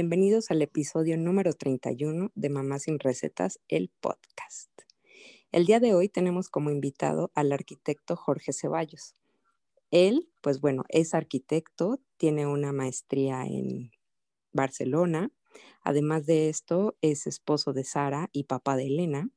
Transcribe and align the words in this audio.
Bienvenidos 0.00 0.52
al 0.52 0.62
episodio 0.62 1.16
número 1.16 1.54
31 1.54 2.30
de 2.36 2.48
Mamá 2.50 2.78
sin 2.78 3.00
Recetas, 3.00 3.58
el 3.66 3.90
podcast. 4.00 4.70
El 5.50 5.66
día 5.66 5.80
de 5.80 5.92
hoy 5.92 6.08
tenemos 6.08 6.48
como 6.48 6.70
invitado 6.70 7.32
al 7.34 7.50
arquitecto 7.50 8.14
Jorge 8.14 8.52
Ceballos. 8.52 9.16
Él, 9.90 10.30
pues 10.40 10.60
bueno, 10.60 10.84
es 10.88 11.14
arquitecto, 11.14 12.00
tiene 12.16 12.46
una 12.46 12.72
maestría 12.72 13.44
en 13.44 13.90
Barcelona. 14.52 15.32
Además 15.82 16.26
de 16.26 16.48
esto, 16.48 16.96
es 17.02 17.26
esposo 17.26 17.72
de 17.72 17.82
Sara 17.82 18.30
y 18.32 18.44
papá 18.44 18.76
de 18.76 18.86
Elena. 18.86 19.30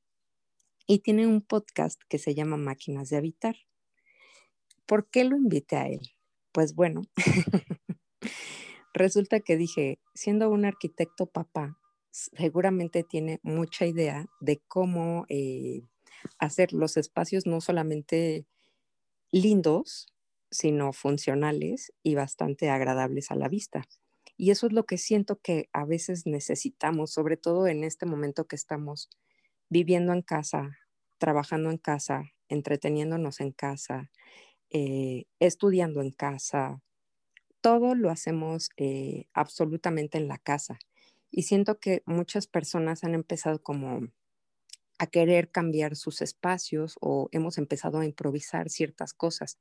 Y 0.85 0.99
tiene 0.99 1.25
un 1.25 1.41
podcast 1.41 1.99
que 2.07 2.19
se 2.19 2.35
llama 2.35 2.57
Máquinas 2.57 3.09
de 3.09 3.17
Habitar. 3.17 3.55
¿Por 4.85 5.09
qué 5.09 5.23
lo 5.23 5.35
invité 5.35 5.77
a 5.77 5.87
él? 5.87 6.11
Pues 6.51 6.75
bueno, 6.75 7.01
resulta 8.93 9.39
que 9.39 9.57
dije, 9.57 9.99
siendo 10.13 10.49
un 10.49 10.65
arquitecto 10.65 11.25
papá, 11.27 11.77
seguramente 12.11 13.03
tiene 13.03 13.39
mucha 13.43 13.85
idea 13.85 14.27
de 14.39 14.61
cómo 14.67 15.25
eh, 15.29 15.83
hacer 16.39 16.73
los 16.73 16.97
espacios 16.97 17.45
no 17.45 17.61
solamente 17.61 18.45
lindos, 19.31 20.07
sino 20.51 20.93
funcionales 20.93 21.93
y 22.03 22.15
bastante 22.15 22.69
agradables 22.69 23.31
a 23.31 23.35
la 23.35 23.47
vista. 23.47 23.83
Y 24.37 24.51
eso 24.51 24.67
es 24.67 24.73
lo 24.73 24.85
que 24.85 24.97
siento 24.97 25.39
que 25.39 25.69
a 25.71 25.85
veces 25.85 26.25
necesitamos, 26.25 27.11
sobre 27.11 27.37
todo 27.37 27.67
en 27.67 27.83
este 27.83 28.05
momento 28.05 28.45
que 28.47 28.55
estamos 28.55 29.09
viviendo 29.69 30.13
en 30.13 30.21
casa, 30.21 30.77
trabajando 31.19 31.69
en 31.69 31.77
casa, 31.77 32.23
entreteniéndonos 32.49 33.39
en 33.39 33.51
casa, 33.51 34.11
eh, 34.69 35.25
estudiando 35.39 36.01
en 36.01 36.11
casa. 36.11 36.81
Todo 37.61 37.95
lo 37.95 38.09
hacemos 38.09 38.69
eh, 38.77 39.25
absolutamente 39.33 40.17
en 40.17 40.27
la 40.27 40.37
casa. 40.37 40.79
Y 41.31 41.43
siento 41.43 41.79
que 41.79 42.03
muchas 42.05 42.47
personas 42.47 43.03
han 43.03 43.13
empezado 43.13 43.61
como 43.61 44.09
a 44.99 45.07
querer 45.07 45.51
cambiar 45.51 45.95
sus 45.95 46.21
espacios 46.21 46.97
o 47.01 47.29
hemos 47.31 47.57
empezado 47.57 47.99
a 47.99 48.05
improvisar 48.05 48.69
ciertas 48.69 49.13
cosas. 49.13 49.59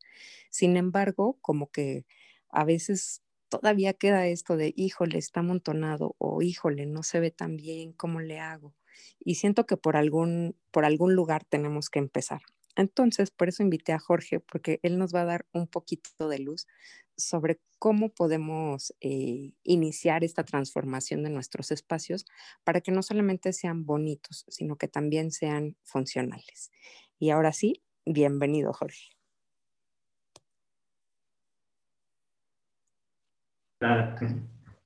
Sin 0.50 0.76
embargo, 0.76 1.38
como 1.40 1.70
que 1.70 2.06
a 2.50 2.64
veces 2.64 3.22
todavía 3.48 3.94
queda 3.94 4.26
esto 4.28 4.56
de, 4.56 4.72
híjole, 4.76 5.18
está 5.18 5.40
amontonado 5.40 6.14
o 6.18 6.42
híjole, 6.42 6.86
no 6.86 7.02
se 7.02 7.20
ve 7.20 7.30
tan 7.30 7.56
bien, 7.56 7.92
¿cómo 7.92 8.20
le 8.20 8.38
hago? 8.38 8.74
Y 9.18 9.36
siento 9.36 9.66
que 9.66 9.76
por 9.78 9.96
algún, 9.96 10.56
por 10.70 10.84
algún 10.84 11.14
lugar 11.14 11.44
tenemos 11.44 11.90
que 11.90 12.00
empezar. 12.00 12.42
Entonces, 12.80 13.30
por 13.30 13.48
eso 13.50 13.62
invité 13.62 13.92
a 13.92 13.98
Jorge, 13.98 14.40
porque 14.40 14.80
él 14.82 14.96
nos 14.96 15.14
va 15.14 15.20
a 15.20 15.26
dar 15.26 15.46
un 15.52 15.66
poquito 15.66 16.28
de 16.30 16.38
luz 16.38 16.66
sobre 17.14 17.60
cómo 17.78 18.08
podemos 18.08 18.94
eh, 19.02 19.52
iniciar 19.64 20.24
esta 20.24 20.44
transformación 20.44 21.22
de 21.22 21.28
nuestros 21.28 21.72
espacios 21.72 22.24
para 22.64 22.80
que 22.80 22.90
no 22.90 23.02
solamente 23.02 23.52
sean 23.52 23.84
bonitos, 23.84 24.46
sino 24.48 24.76
que 24.76 24.88
también 24.88 25.30
sean 25.30 25.76
funcionales. 25.82 26.70
Y 27.18 27.28
ahora 27.28 27.52
sí, 27.52 27.82
bienvenido, 28.06 28.72
Jorge. 28.72 29.10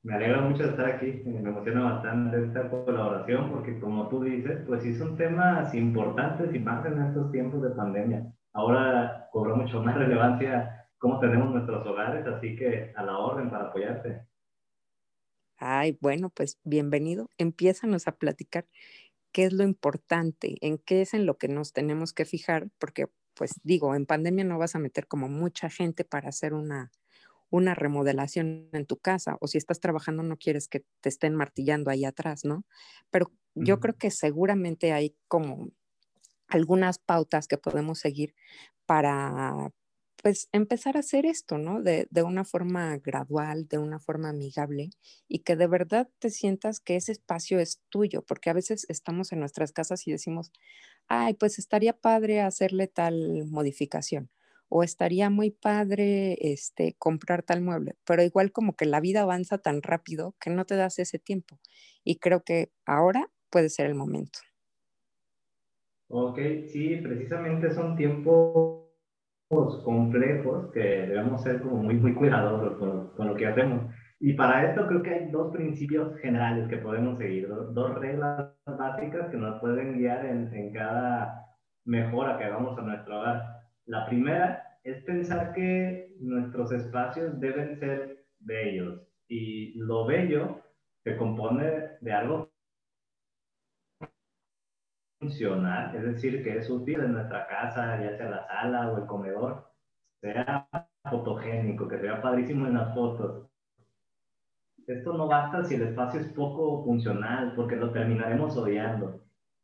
Me 0.04 0.12
alegra 0.12 0.42
mucho 0.42 0.64
estar 0.64 0.84
aquí, 0.84 1.22
me 1.24 1.48
emociona 1.48 1.94
bastante 1.94 2.44
esta 2.44 2.68
colaboración 2.68 3.50
porque 3.50 3.80
como 3.80 4.06
tú 4.10 4.22
dices, 4.22 4.60
pues 4.66 4.82
sí 4.82 4.94
son 4.94 5.16
temas 5.16 5.74
importantes 5.74 6.54
y 6.54 6.58
más 6.58 6.84
en 6.84 7.00
estos 7.02 7.32
tiempos 7.32 7.62
de 7.62 7.70
pandemia. 7.70 8.30
Ahora 8.52 9.30
cobró 9.32 9.56
mucho 9.56 9.82
más 9.82 9.94
relevancia 9.96 10.90
cómo 10.98 11.20
tenemos 11.20 11.50
nuestros 11.50 11.86
hogares, 11.86 12.26
así 12.26 12.54
que 12.54 12.92
a 12.94 13.02
la 13.02 13.16
orden 13.16 13.48
para 13.48 13.68
apoyarte. 13.68 14.26
Ay, 15.56 15.96
bueno, 16.02 16.28
pues 16.28 16.60
bienvenido. 16.64 17.30
Empiézanos 17.38 18.06
a 18.06 18.16
platicar 18.16 18.66
qué 19.32 19.46
es 19.46 19.54
lo 19.54 19.64
importante, 19.64 20.56
en 20.60 20.76
qué 20.76 21.00
es 21.00 21.14
en 21.14 21.24
lo 21.24 21.38
que 21.38 21.48
nos 21.48 21.72
tenemos 21.72 22.12
que 22.12 22.26
fijar, 22.26 22.68
porque 22.78 23.06
pues 23.32 23.58
digo, 23.62 23.94
en 23.94 24.04
pandemia 24.04 24.44
no 24.44 24.58
vas 24.58 24.74
a 24.74 24.78
meter 24.78 25.06
como 25.06 25.30
mucha 25.30 25.70
gente 25.70 26.04
para 26.04 26.28
hacer 26.28 26.52
una, 26.52 26.92
una 27.54 27.74
remodelación 27.74 28.68
en 28.72 28.84
tu 28.84 28.96
casa 28.96 29.36
o 29.40 29.46
si 29.46 29.58
estás 29.58 29.78
trabajando 29.78 30.24
no 30.24 30.36
quieres 30.36 30.66
que 30.66 30.84
te 31.00 31.08
estén 31.08 31.36
martillando 31.36 31.88
ahí 31.88 32.04
atrás, 32.04 32.44
¿no? 32.44 32.64
Pero 33.10 33.30
yo 33.54 33.78
creo 33.78 33.94
que 33.96 34.10
seguramente 34.10 34.92
hay 34.92 35.14
como 35.28 35.68
algunas 36.48 36.98
pautas 36.98 37.46
que 37.46 37.56
podemos 37.56 38.00
seguir 38.00 38.34
para, 38.86 39.70
pues 40.20 40.48
empezar 40.50 40.96
a 40.96 41.00
hacer 41.00 41.26
esto, 41.26 41.56
¿no? 41.56 41.80
De, 41.80 42.08
una 42.24 42.44
forma 42.44 42.96
gradual, 42.98 43.68
de 43.68 43.78
una 43.78 44.00
forma 44.00 44.30
amigable 44.30 44.90
y 45.28 45.40
que 45.40 45.54
de 45.54 45.68
verdad 45.68 46.08
te 46.18 46.30
sientas 46.30 46.80
que 46.80 46.96
ese 46.96 47.12
espacio 47.12 47.60
es 47.60 47.80
tuyo, 47.88 48.22
porque 48.22 48.50
a 48.50 48.54
veces 48.54 48.84
estamos 48.88 49.30
en 49.30 49.38
nuestras 49.38 49.70
casas 49.70 50.08
y 50.08 50.10
decimos, 50.10 50.50
ay, 51.06 51.34
pues 51.34 51.60
estaría 51.60 51.92
padre 51.92 52.40
hacerle 52.40 52.88
tal 52.88 53.44
modificación 53.46 54.28
o 54.76 54.82
estaría 54.82 55.30
muy 55.30 55.52
padre 55.52 56.36
este, 56.40 56.96
comprar 56.98 57.44
tal 57.44 57.60
mueble, 57.60 57.94
pero 58.04 58.24
igual 58.24 58.50
como 58.50 58.74
que 58.74 58.86
la 58.86 58.98
vida 58.98 59.22
avanza 59.22 59.58
tan 59.58 59.82
rápido 59.82 60.34
que 60.40 60.50
no 60.50 60.64
te 60.64 60.74
das 60.74 60.98
ese 60.98 61.20
tiempo 61.20 61.60
y 62.02 62.18
creo 62.18 62.42
que 62.42 62.72
ahora 62.84 63.28
puede 63.50 63.68
ser 63.68 63.86
el 63.86 63.94
momento. 63.94 64.40
Ok, 66.08 66.40
sí, 66.72 66.96
precisamente 66.96 67.72
son 67.72 67.96
tiempos 67.96 68.82
complejos 69.84 70.72
que 70.72 70.80
debemos 70.80 71.40
ser 71.44 71.62
como 71.62 71.76
muy, 71.76 71.94
muy 71.94 72.12
cuidadosos 72.12 72.76
con, 72.76 73.10
con, 73.10 73.28
lo 73.28 73.36
que 73.36 73.46
hacemos. 73.46 73.94
Y 74.18 74.32
para 74.32 74.68
esto 74.68 74.88
creo 74.88 75.02
que 75.04 75.14
hay 75.14 75.30
dos 75.30 75.52
principios 75.52 76.18
generales 76.18 76.66
que 76.68 76.78
podemos 76.78 77.18
seguir, 77.18 77.46
dos, 77.48 77.94
reglas 78.00 78.50
básicas 78.66 79.30
que 79.30 79.36
nos 79.36 79.60
pueden 79.60 79.98
guiar 79.98 80.26
en, 80.26 80.52
en 80.52 80.72
cada 80.72 81.46
mejora 81.84 82.38
que 82.38 82.44
hagamos 82.44 82.76
a 82.76 82.82
nuestro 82.82 83.20
hogar. 83.20 83.60
La 83.86 84.06
primera 84.06 84.63
es 84.84 85.02
pensar 85.04 85.54
que 85.54 86.14
nuestros 86.20 86.70
espacios 86.72 87.40
deben 87.40 87.78
ser 87.78 88.26
bellos 88.38 89.00
y 89.28 89.78
lo 89.78 90.06
bello 90.06 90.60
se 91.02 91.16
compone 91.16 91.96
de 92.00 92.12
algo 92.12 92.52
funcional, 95.18 95.96
es 95.96 96.02
decir, 96.02 96.44
que 96.44 96.58
es 96.58 96.68
útil 96.68 97.00
en 97.00 97.12
nuestra 97.12 97.46
casa, 97.46 97.98
ya 98.02 98.14
sea 98.16 98.28
la 98.28 98.46
sala 98.46 98.92
o 98.92 98.98
el 98.98 99.06
comedor, 99.06 99.72
sea 100.20 100.68
fotogénico, 101.10 101.88
que 101.88 101.98
sea 101.98 102.20
padrísimo 102.20 102.66
en 102.66 102.74
las 102.74 102.94
fotos. 102.94 103.48
Esto 104.86 105.14
no 105.14 105.26
basta 105.28 105.64
si 105.64 105.76
el 105.76 105.82
espacio 105.82 106.20
es 106.20 106.28
poco 106.28 106.84
funcional, 106.84 107.54
porque 107.56 107.76
lo 107.76 107.90
terminaremos 107.90 108.54
odiando. 108.56 109.22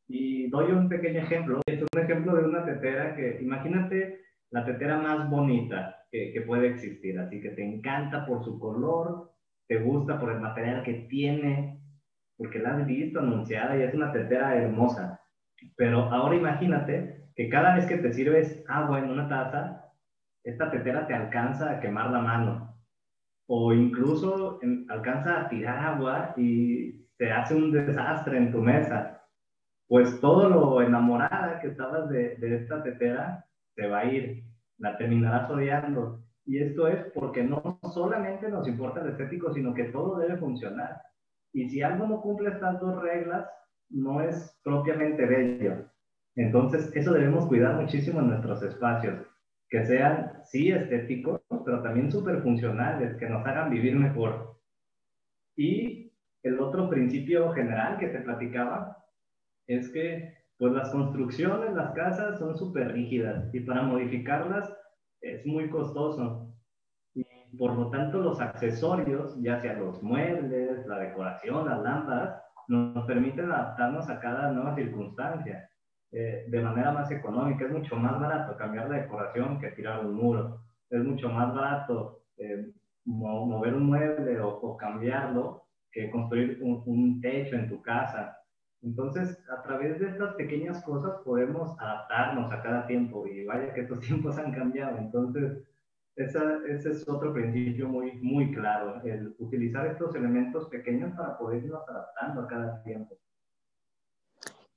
Y 0.08 0.48
doy 0.48 0.72
un 0.72 0.88
pequeño 0.88 1.20
ejemplo. 1.20 1.60
Es 1.66 1.82
un 1.82 2.00
ejemplo 2.00 2.34
de 2.36 2.44
una 2.44 2.64
tetera 2.64 3.14
que, 3.14 3.38
imagínate 3.42 4.29
la 4.50 4.64
tetera 4.64 4.98
más 4.98 5.30
bonita 5.30 5.96
que, 6.10 6.42
puede 6.46 6.68
existir, 6.68 7.18
así 7.18 7.40
que 7.40 7.50
te 7.50 7.64
encanta 7.64 8.26
por 8.26 8.44
su 8.44 8.58
color, 8.58 9.32
te 9.68 9.78
gusta 9.78 10.18
por 10.18 10.32
el 10.32 10.40
material 10.40 10.82
que 10.82 11.06
tiene, 11.08 11.80
porque 12.36 12.58
la 12.58 12.76
has 12.76 12.86
visto 12.86 13.20
anunciada 13.20 13.76
y 13.76 13.82
es 13.82 13.94
una 13.94 14.12
tetera 14.12 14.56
hermosa. 14.56 15.20
Pero 15.76 16.00
ahora 16.10 16.34
imagínate 16.34 17.28
que 17.36 17.48
cada 17.48 17.76
vez 17.76 17.86
que 17.86 17.98
te 17.98 18.12
sirves 18.12 18.64
agua 18.68 18.98
en 18.98 19.10
una 19.10 19.28
taza, 19.28 19.84
esta 20.42 20.70
tetera 20.70 21.06
te 21.06 21.14
alcanza 21.14 21.70
a 21.70 21.80
quemar 21.80 22.10
la 22.10 22.20
mano. 22.20 22.76
O 23.46 23.72
incluso 23.72 24.58
alcanza 24.88 25.40
a 25.40 25.48
tirar 25.48 25.78
agua 25.78 26.34
y 26.36 27.06
te 27.18 27.30
hace 27.30 27.54
un 27.54 27.70
desastre 27.70 28.38
en 28.38 28.50
tu 28.50 28.58
mesa. 28.58 29.22
Pues 29.86 30.20
todo 30.20 30.48
lo 30.48 30.82
enamorada 30.82 31.60
que 31.60 31.68
estabas 31.68 32.08
de 32.08 32.36
esta 32.40 32.82
tetera 32.82 33.44
se 33.80 33.88
va 33.88 34.00
a 34.00 34.04
ir, 34.04 34.44
la 34.78 34.98
terminarás 34.98 35.50
odiando. 35.50 36.22
Y 36.44 36.58
esto 36.58 36.86
es 36.86 37.06
porque 37.14 37.42
no 37.42 37.78
solamente 37.94 38.48
nos 38.50 38.68
importa 38.68 39.00
el 39.00 39.10
estético, 39.10 39.52
sino 39.54 39.72
que 39.72 39.84
todo 39.84 40.18
debe 40.18 40.36
funcionar. 40.36 41.00
Y 41.52 41.68
si 41.70 41.82
algo 41.82 42.06
no 42.06 42.20
cumple 42.20 42.50
estas 42.50 42.78
dos 42.78 43.00
reglas, 43.00 43.48
no 43.88 44.20
es 44.20 44.60
propiamente 44.62 45.24
bello. 45.24 45.86
Entonces, 46.36 46.94
eso 46.94 47.12
debemos 47.12 47.46
cuidar 47.46 47.74
muchísimo 47.74 48.20
en 48.20 48.28
nuestros 48.28 48.62
espacios, 48.62 49.26
que 49.68 49.84
sean, 49.86 50.32
sí, 50.44 50.70
estéticos, 50.70 51.40
pero 51.64 51.82
también 51.82 52.10
súper 52.10 52.42
funcionales, 52.42 53.16
que 53.16 53.28
nos 53.28 53.44
hagan 53.46 53.70
vivir 53.70 53.96
mejor. 53.96 54.60
Y 55.56 56.12
el 56.42 56.60
otro 56.60 56.88
principio 56.88 57.50
general 57.52 57.98
que 57.98 58.08
te 58.08 58.20
platicaba 58.20 59.04
es 59.66 59.88
que, 59.90 60.34
pues 60.60 60.74
las 60.74 60.90
construcciones, 60.90 61.72
las 61.72 61.92
casas 61.92 62.38
son 62.38 62.54
súper 62.54 62.92
rígidas 62.92 63.48
y 63.54 63.60
para 63.60 63.80
modificarlas 63.80 64.70
es 65.22 65.46
muy 65.46 65.70
costoso. 65.70 66.52
Y 67.14 67.24
por 67.56 67.72
lo 67.72 67.88
tanto, 67.88 68.18
los 68.18 68.42
accesorios, 68.42 69.40
ya 69.40 69.58
sea 69.58 69.72
los 69.72 70.02
muebles, 70.02 70.86
la 70.86 70.98
decoración, 70.98 71.66
las 71.66 71.80
lámparas, 71.80 72.42
nos 72.68 73.06
permiten 73.06 73.50
adaptarnos 73.50 74.10
a 74.10 74.20
cada 74.20 74.52
nueva 74.52 74.74
circunstancia 74.74 75.66
eh, 76.12 76.44
de 76.46 76.60
manera 76.60 76.92
más 76.92 77.10
económica. 77.10 77.64
Es 77.64 77.72
mucho 77.72 77.96
más 77.96 78.20
barato 78.20 78.54
cambiar 78.58 78.90
la 78.90 78.98
decoración 78.98 79.58
que 79.60 79.70
tirar 79.70 80.04
un 80.04 80.14
muro. 80.14 80.60
Es 80.90 81.02
mucho 81.02 81.30
más 81.30 81.54
barato 81.54 82.24
eh, 82.36 82.70
mover 83.06 83.72
un 83.72 83.86
mueble 83.86 84.38
o, 84.42 84.76
cambiarlo 84.76 85.62
que 85.90 86.10
construir 86.10 86.58
un, 86.60 86.82
un 86.84 87.20
techo 87.22 87.56
en 87.56 87.66
tu 87.66 87.80
casa. 87.80 88.36
Entonces, 88.82 89.38
a 89.50 89.62
través 89.62 90.00
de 90.00 90.08
estas 90.08 90.34
pequeñas 90.34 90.82
cosas 90.84 91.18
podemos 91.24 91.78
adaptarnos 91.78 92.50
a 92.50 92.62
cada 92.62 92.86
tiempo 92.86 93.26
y 93.26 93.44
vaya 93.44 93.74
que 93.74 93.82
estos 93.82 94.00
tiempos 94.06 94.38
han 94.38 94.52
cambiado. 94.52 94.98
Entonces, 94.98 95.62
ese 96.16 96.90
es 96.90 97.08
otro 97.08 97.32
principio 97.32 97.88
muy, 97.88 98.12
muy 98.20 98.52
claro, 98.52 99.02
el 99.04 99.34
utilizar 99.38 99.86
estos 99.86 100.14
elementos 100.14 100.68
pequeños 100.68 101.16
para 101.16 101.38
poder 101.38 101.64
irnos 101.64 101.88
adaptando 101.88 102.42
a 102.42 102.46
cada 102.46 102.82
tiempo. 102.82 103.16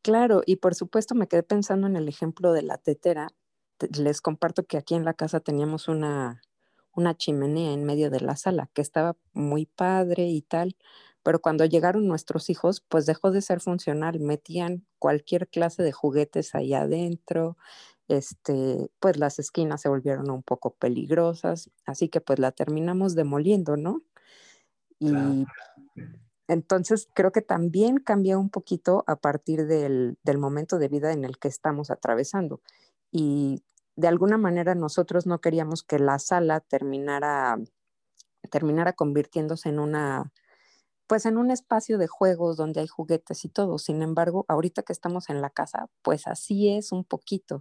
Claro, 0.01 0.41
y 0.45 0.57
por 0.57 0.75
supuesto 0.75 1.15
me 1.15 1.27
quedé 1.27 1.43
pensando 1.43 1.87
en 1.87 1.95
el 1.95 2.07
ejemplo 2.07 2.53
de 2.53 2.61
la 2.61 2.77
tetera. 2.77 3.29
Les 3.97 4.21
comparto 4.21 4.63
que 4.63 4.77
aquí 4.77 4.95
en 4.95 5.05
la 5.05 5.13
casa 5.13 5.39
teníamos 5.39 5.87
una, 5.87 6.41
una 6.93 7.15
chimenea 7.15 7.73
en 7.73 7.83
medio 7.83 8.09
de 8.09 8.19
la 8.19 8.35
sala 8.35 8.69
que 8.73 8.81
estaba 8.81 9.15
muy 9.33 9.65
padre 9.65 10.27
y 10.27 10.41
tal, 10.41 10.75
pero 11.23 11.39
cuando 11.41 11.65
llegaron 11.65 12.07
nuestros 12.07 12.49
hijos, 12.49 12.81
pues 12.87 13.05
dejó 13.05 13.31
de 13.31 13.41
ser 13.41 13.61
funcional, 13.61 14.19
metían 14.19 14.85
cualquier 14.99 15.47
clase 15.47 15.81
de 15.81 15.91
juguetes 15.91 16.53
ahí 16.53 16.73
adentro, 16.73 17.57
este, 18.09 18.91
pues 18.99 19.17
las 19.17 19.39
esquinas 19.39 19.81
se 19.81 19.89
volvieron 19.89 20.29
un 20.29 20.43
poco 20.43 20.75
peligrosas, 20.75 21.71
así 21.85 22.09
que 22.09 22.21
pues 22.21 22.39
la 22.39 22.51
terminamos 22.51 23.15
demoliendo, 23.15 23.77
¿no? 23.77 24.01
Y 24.99 25.45
entonces 26.47 27.09
creo 27.13 27.31
que 27.31 27.41
también 27.41 27.97
cambia 27.97 28.37
un 28.37 28.49
poquito 28.49 29.03
a 29.07 29.15
partir 29.15 29.65
del, 29.65 30.17
del 30.23 30.37
momento 30.37 30.77
de 30.77 30.87
vida 30.89 31.11
en 31.11 31.25
el 31.25 31.37
que 31.39 31.47
estamos 31.47 31.89
atravesando. 31.89 32.61
Y 33.11 33.63
de 33.95 34.07
alguna 34.07 34.37
manera 34.37 34.75
nosotros 34.75 35.25
no 35.25 35.39
queríamos 35.39 35.83
que 35.83 35.99
la 35.99 36.19
sala 36.19 36.59
terminara, 36.59 37.57
terminara 38.49 38.93
convirtiéndose 38.93 39.69
en 39.69 39.79
una, 39.79 40.31
pues 41.13 41.27
en 41.27 41.37
un 41.37 41.51
espacio 41.51 41.99
de 41.99 42.07
juegos 42.07 42.57
donde 42.57 42.79
hay 42.79 42.87
juguetes 42.87 43.45
y 43.45 43.47
todo. 43.47 43.77
Sin 43.77 44.01
embargo, 44.01 44.45
ahorita 44.47 44.81
que 44.81 44.93
estamos 44.93 45.29
en 45.29 45.41
la 45.41 45.51
casa, 45.51 45.87
pues 46.01 46.25
así 46.25 46.69
es 46.69 46.91
un 46.91 47.03
poquito. 47.03 47.59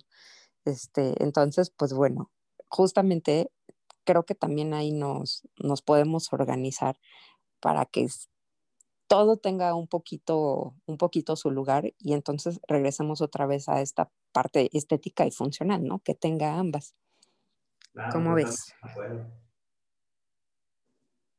Este, 0.65 1.23
entonces, 1.23 1.69
pues 1.69 1.93
bueno, 1.93 2.31
justamente 2.71 3.53
creo 4.05 4.23
que 4.23 4.35
también 4.35 4.73
ahí 4.73 4.91
nos, 4.91 5.43
nos 5.59 5.83
podemos 5.83 6.33
organizar 6.33 6.97
para 7.61 7.85
que 7.85 8.09
todo 9.07 9.37
tenga 9.37 9.75
un 9.75 9.87
poquito, 9.87 10.75
un 10.87 10.97
poquito 10.97 11.37
su 11.37 11.51
lugar 11.51 11.93
y 11.99 12.15
entonces 12.15 12.59
regresemos 12.67 13.21
otra 13.21 13.45
vez 13.45 13.69
a 13.69 13.83
esta 13.83 14.11
parte 14.33 14.71
estética 14.73 15.27
y 15.27 15.31
funcional, 15.31 15.85
¿no? 15.85 15.99
Que 15.99 16.15
tenga 16.15 16.59
ambas. 16.59 16.95
¿Cómo 18.13 18.33
ves? 18.33 18.73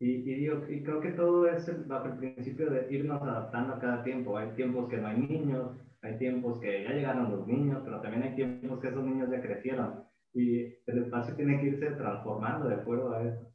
Y, 0.03 0.45
y, 0.69 0.83
creo 0.83 1.01
que 1.01 1.11
todo 1.11 1.47
es 1.47 1.65
bajo 1.87 2.07
el 2.09 2.17
principio 2.17 2.69
de 2.69 2.93
irnos 2.93 3.21
adaptando 3.23 3.73
a 3.73 3.79
cada 3.79 4.03
tiempo. 4.03 4.37
Hay 4.37 4.53
tiempos 4.53 4.89
que 4.89 4.97
no 4.97 5.07
hay 5.07 5.17
niños, 5.17 5.77
hay 6.01 6.17
tiempos 6.17 6.59
que 6.59 6.83
ya 6.83 6.91
llegaron 6.93 7.29
los 7.29 7.47
niños, 7.47 7.81
pero 7.85 8.01
también 8.01 8.23
hay 8.23 8.35
tiempos 8.35 8.81
que 8.81 8.89
esos 8.89 9.03
niños 9.03 9.29
ya 9.31 9.41
crecieron. 9.41 10.03
Y 10.33 10.65
el 10.87 10.97
espacio 10.97 11.35
tiene 11.35 11.57
que 11.57 11.67
irse 11.67 11.93
transformando 11.95 12.67
de 12.67 12.75
acuerdo 12.75 13.13
a 13.13 13.25
eso. 13.25 13.53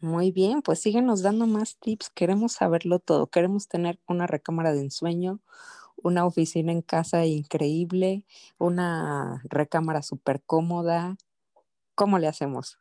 Muy 0.00 0.30
bien, 0.30 0.62
pues 0.62 0.80
síguenos 0.80 1.22
dando 1.22 1.46
más 1.46 1.78
tips. 1.78 2.10
Queremos 2.10 2.52
saberlo 2.54 2.98
todo. 2.98 3.28
Queremos 3.28 3.68
tener 3.68 3.98
una 4.06 4.26
recámara 4.26 4.72
de 4.72 4.80
ensueño, 4.80 5.40
una 5.96 6.26
oficina 6.26 6.72
en 6.72 6.82
casa 6.82 7.24
increíble, 7.26 8.24
una 8.58 9.42
recámara 9.44 10.02
súper 10.02 10.42
cómoda. 10.44 11.16
¿Cómo 11.94 12.18
le 12.18 12.28
hacemos? 12.28 12.78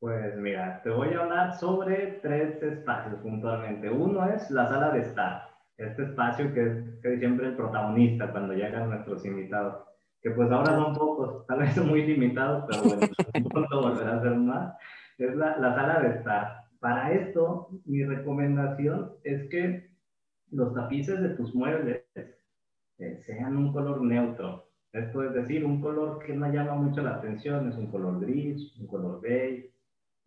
Pues 0.00 0.34
mira, 0.38 0.80
te 0.82 0.88
voy 0.88 1.12
a 1.12 1.20
hablar 1.20 1.54
sobre 1.58 2.20
tres 2.22 2.62
espacios 2.62 3.20
puntualmente. 3.20 3.90
Uno 3.90 4.26
es 4.32 4.50
la 4.50 4.66
sala 4.66 4.92
de 4.92 5.00
estar, 5.00 5.50
este 5.76 6.04
espacio 6.04 6.54
que 6.54 6.66
es 7.02 7.18
siempre 7.18 7.48
el 7.48 7.56
protagonista 7.56 8.32
cuando 8.32 8.54
llegan 8.54 8.88
nuestros 8.88 9.26
invitados, 9.26 9.84
que 10.22 10.30
pues 10.30 10.50
ahora 10.50 10.74
son 10.74 10.94
pocos, 10.94 11.46
tal 11.46 11.58
vez 11.58 11.74
son 11.74 11.88
muy 11.88 12.06
limitados, 12.06 12.64
pero 12.66 12.82
bueno, 12.82 13.00
pronto 13.50 13.82
volverá 13.82 14.16
a 14.16 14.22
ser 14.22 14.36
más. 14.36 14.74
Es 15.18 15.36
la, 15.36 15.58
la 15.58 15.74
sala 15.74 16.00
de 16.00 16.08
estar. 16.16 16.64
Para 16.80 17.12
esto, 17.12 17.68
mi 17.84 18.02
recomendación 18.02 19.12
es 19.22 19.50
que 19.50 19.90
los 20.50 20.72
tapices 20.72 21.20
de 21.20 21.30
tus 21.30 21.54
muebles 21.54 22.04
eh, 22.16 23.18
sean 23.26 23.54
un 23.54 23.70
color 23.70 24.00
neutro. 24.00 24.70
Esto 24.94 25.22
es 25.24 25.34
decir, 25.34 25.62
un 25.62 25.82
color 25.82 26.24
que 26.24 26.32
no 26.32 26.50
llama 26.50 26.74
mucho 26.74 27.02
la 27.02 27.16
atención, 27.16 27.68
es 27.68 27.76
un 27.76 27.90
color 27.90 28.18
gris, 28.18 28.74
un 28.80 28.86
color 28.86 29.20
beige, 29.20 29.69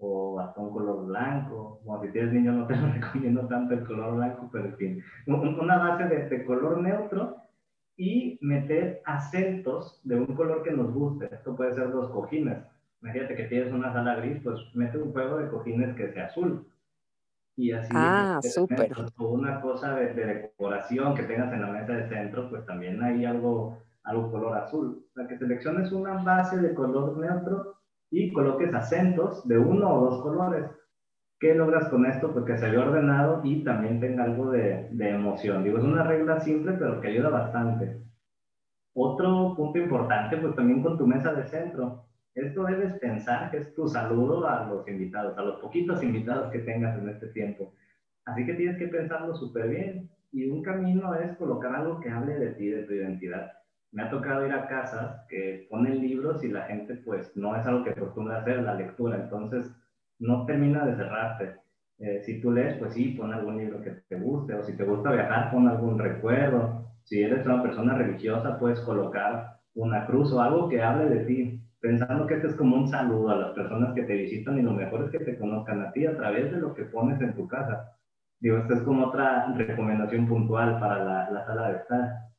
o 0.03 0.39
hasta 0.39 0.59
un 0.59 0.71
color 0.71 1.05
blanco. 1.05 1.79
Como 1.83 2.01
si 2.01 2.09
tienes 2.09 2.33
niños 2.33 2.55
no 2.55 2.67
te 2.67 2.75
lo 2.75 2.91
recomiendo 2.91 3.47
tanto 3.47 3.73
el 3.73 3.85
color 3.85 4.15
blanco, 4.15 4.49
pero 4.51 4.65
en 4.65 4.75
fin, 4.75 5.03
una 5.27 5.77
base 5.77 6.03
de, 6.05 6.29
de, 6.29 6.45
color 6.45 6.79
neutro 6.79 7.37
y 7.95 8.37
meter 8.41 9.01
acentos 9.05 10.01
de 10.03 10.17
un 10.17 10.35
color 10.35 10.63
que 10.63 10.71
nos 10.71 10.91
guste. 10.93 11.29
Esto 11.31 11.55
puede 11.55 11.73
ser 11.73 11.87
los 11.87 12.09
cojines. 12.09 12.57
Imagínate 13.01 13.35
que 13.35 13.45
tienes 13.45 13.71
una 13.73 13.93
sala 13.93 14.15
gris, 14.15 14.41
pues 14.43 14.59
mete 14.73 14.97
un 14.97 15.11
juego 15.13 15.37
de 15.37 15.49
cojines 15.49 15.95
que 15.95 16.11
sea 16.11 16.25
azul. 16.25 16.67
Y 17.55 17.71
así, 17.71 17.91
ah, 17.93 18.39
súper. 18.41 18.91
Una 19.17 19.61
cosa 19.61 19.95
de, 19.95 20.13
de, 20.13 20.25
decoración 20.25 21.13
que 21.13 21.23
tengas 21.23 21.53
en 21.53 21.61
la 21.61 21.67
mesa 21.67 21.93
de 21.93 22.09
centro, 22.09 22.49
pues 22.49 22.65
también 22.65 23.03
hay 23.03 23.25
algo, 23.25 23.77
algo 24.03 24.31
color 24.31 24.57
azul. 24.57 25.05
O 25.11 25.13
sea, 25.13 25.27
que 25.27 25.37
selecciones 25.37 25.91
una 25.91 26.13
base 26.23 26.57
de 26.57 26.73
color 26.73 27.17
neutro 27.17 27.82
y 28.15 28.31
coloques 28.31 28.71
acentos 28.75 29.47
de 29.47 29.57
uno 29.57 29.91
o 29.91 30.05
dos 30.05 30.21
colores. 30.21 30.69
¿Qué 31.39 31.55
logras 31.55 31.89
con 31.89 32.05
esto? 32.05 32.31
Pues 32.31 32.45
que 32.45 32.57
se 32.59 32.69
vea 32.69 32.81
ordenado 32.81 33.41
y 33.43 33.63
también 33.63 33.99
tenga 33.99 34.25
algo 34.25 34.51
de, 34.51 34.87
de 34.91 35.09
emoción. 35.09 35.63
Digo, 35.63 35.79
es 35.79 35.83
una 35.83 36.03
regla 36.03 36.39
simple, 36.39 36.73
pero 36.73 37.01
que 37.01 37.07
ayuda 37.07 37.29
bastante. 37.29 38.03
Otro 38.93 39.55
punto 39.57 39.79
importante, 39.79 40.37
pues 40.37 40.55
también 40.55 40.83
con 40.83 40.95
tu 40.95 41.07
mesa 41.07 41.33
de 41.33 41.43
centro. 41.47 42.05
Esto 42.35 42.65
debes 42.65 42.93
pensar 42.99 43.49
que 43.49 43.57
es 43.57 43.73
tu 43.73 43.87
saludo 43.87 44.47
a 44.47 44.67
los 44.67 44.87
invitados, 44.87 45.35
a 45.35 45.41
los 45.41 45.59
poquitos 45.59 46.03
invitados 46.03 46.51
que 46.51 46.59
tengas 46.59 46.95
en 46.99 47.09
este 47.09 47.29
tiempo. 47.29 47.73
Así 48.25 48.45
que 48.45 48.53
tienes 48.53 48.77
que 48.77 48.89
pensarlo 48.89 49.33
súper 49.33 49.69
bien. 49.69 50.11
Y 50.31 50.51
un 50.51 50.61
camino 50.61 51.15
es 51.15 51.35
colocar 51.37 51.73
algo 51.73 51.99
que 51.99 52.11
hable 52.11 52.37
de 52.37 52.51
ti, 52.51 52.67
de 52.67 52.83
tu 52.83 52.93
identidad 52.93 53.53
me 53.93 54.03
ha 54.03 54.09
tocado 54.09 54.45
ir 54.45 54.51
a 54.51 54.67
casas 54.67 55.25
que 55.29 55.67
ponen 55.69 56.01
libros 56.01 56.43
y 56.43 56.47
la 56.47 56.63
gente 56.63 56.95
pues 56.95 57.31
no 57.37 57.55
es 57.55 57.65
algo 57.65 57.83
que 57.83 57.91
acostumbra 57.91 58.39
hacer, 58.39 58.63
la 58.63 58.73
lectura, 58.73 59.17
entonces 59.17 59.71
no 60.19 60.45
termina 60.45 60.83
de 60.85 60.95
cerrarte. 60.95 61.55
Eh, 61.99 62.21
si 62.25 62.41
tú 62.41 62.51
lees, 62.51 62.75
pues 62.77 62.95
sí, 62.95 63.09
pon 63.09 63.31
algún 63.31 63.57
libro 63.57 63.81
que 63.81 63.91
te 63.91 64.15
guste, 64.15 64.55
o 64.55 64.63
si 64.63 64.75
te 64.75 64.83
gusta 64.83 65.11
viajar, 65.11 65.51
pon 65.51 65.67
algún 65.67 65.99
recuerdo. 65.99 66.87
Si 67.03 67.21
eres 67.21 67.45
una 67.45 67.61
persona 67.61 67.95
religiosa, 67.95 68.59
puedes 68.59 68.79
colocar 68.81 69.59
una 69.75 70.05
cruz 70.07 70.33
o 70.33 70.41
algo 70.41 70.69
que 70.69 70.81
hable 70.81 71.09
de 71.09 71.25
ti, 71.25 71.61
pensando 71.79 72.25
que 72.25 72.35
este 72.35 72.47
es 72.47 72.55
como 72.55 72.77
un 72.77 72.87
saludo 72.87 73.29
a 73.29 73.35
las 73.35 73.51
personas 73.51 73.93
que 73.93 74.03
te 74.03 74.13
visitan 74.13 74.57
y 74.57 74.63
lo 74.63 74.71
mejor 74.71 75.03
es 75.03 75.11
que 75.11 75.19
te 75.19 75.37
conozcan 75.37 75.81
a 75.81 75.91
ti 75.91 76.07
a 76.07 76.17
través 76.17 76.51
de 76.51 76.57
lo 76.57 76.73
que 76.73 76.85
pones 76.85 77.21
en 77.21 77.35
tu 77.35 77.47
casa. 77.47 77.95
Digo, 78.39 78.57
esta 78.57 78.73
es 78.73 78.81
como 78.81 79.07
otra 79.07 79.53
recomendación 79.55 80.27
puntual 80.27 80.79
para 80.79 81.03
la, 81.03 81.29
la 81.29 81.45
sala 81.45 81.69
de 81.69 81.77
estar. 81.77 82.32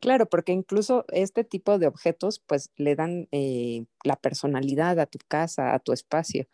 Claro, 0.00 0.26
porque 0.28 0.52
incluso 0.52 1.04
este 1.08 1.42
tipo 1.42 1.78
de 1.78 1.88
objetos 1.88 2.38
pues 2.46 2.70
le 2.76 2.94
dan 2.94 3.26
eh, 3.32 3.84
la 4.04 4.14
personalidad 4.16 5.00
a 5.00 5.06
tu 5.06 5.18
casa, 5.26 5.74
a 5.74 5.80
tu 5.80 5.92
espacio. 5.92 6.46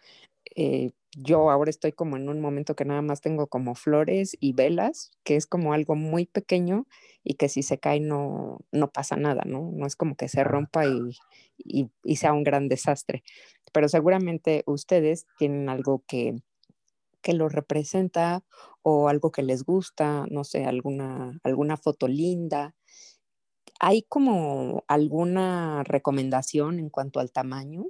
Eh, 0.56 0.92
yo 1.18 1.50
ahora 1.50 1.70
estoy 1.70 1.92
como 1.92 2.16
en 2.16 2.28
un 2.28 2.40
momento 2.40 2.76
que 2.76 2.84
nada 2.86 3.02
más 3.02 3.20
tengo 3.22 3.48
como 3.48 3.74
flores 3.74 4.36
y 4.40 4.52
velas, 4.54 5.12
que 5.24 5.36
es 5.36 5.46
como 5.46 5.72
algo 5.74 5.96
muy 5.96 6.26
pequeño 6.26 6.86
y 7.24 7.34
que 7.34 7.48
si 7.50 7.62
se 7.64 7.78
cae 7.78 8.00
no, 8.00 8.60
no 8.72 8.92
pasa 8.92 9.16
nada, 9.16 9.42
¿no? 9.46 9.70
No 9.74 9.86
es 9.86 9.96
como 9.96 10.16
que 10.16 10.28
se 10.28 10.44
rompa 10.44 10.86
y, 10.86 11.18
y, 11.58 11.90
y 12.04 12.16
sea 12.16 12.32
un 12.34 12.44
gran 12.44 12.68
desastre. 12.68 13.24
Pero 13.72 13.88
seguramente 13.88 14.64
ustedes 14.66 15.26
tienen 15.38 15.68
algo 15.70 16.04
que, 16.08 16.36
que 17.22 17.32
lo 17.32 17.48
representa 17.48 18.42
o 18.82 19.08
algo 19.08 19.32
que 19.32 19.42
les 19.42 19.64
gusta, 19.64 20.26
no 20.30 20.44
sé, 20.44 20.64
alguna, 20.66 21.40
alguna 21.42 21.76
foto 21.78 22.06
linda 22.06 22.74
¿Hay 23.86 24.06
como 24.08 24.82
alguna 24.88 25.82
recomendación 25.84 26.78
en 26.78 26.88
cuanto 26.88 27.20
al 27.20 27.32
tamaño? 27.32 27.84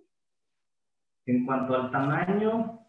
En 1.24 1.46
cuanto 1.46 1.72
al 1.76 1.92
tamaño, 1.92 2.80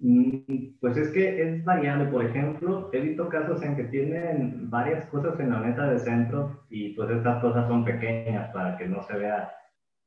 mm, 0.00 0.80
pues 0.80 0.96
es 0.96 1.10
que 1.10 1.40
es 1.40 1.64
variable. 1.64 2.06
Por 2.06 2.24
ejemplo, 2.24 2.90
he 2.92 2.98
visto 3.02 3.28
casos 3.28 3.62
en 3.62 3.76
que 3.76 3.84
tienen 3.84 4.68
varias 4.68 5.06
cosas 5.10 5.38
en 5.38 5.50
la 5.50 5.60
mesa 5.60 5.84
de 5.90 6.00
centro 6.00 6.64
y 6.68 6.88
pues 6.94 7.08
estas 7.10 7.40
cosas 7.40 7.68
son 7.68 7.84
pequeñas 7.84 8.52
para 8.52 8.76
que 8.76 8.88
no 8.88 9.00
se 9.04 9.16
vea 9.16 9.52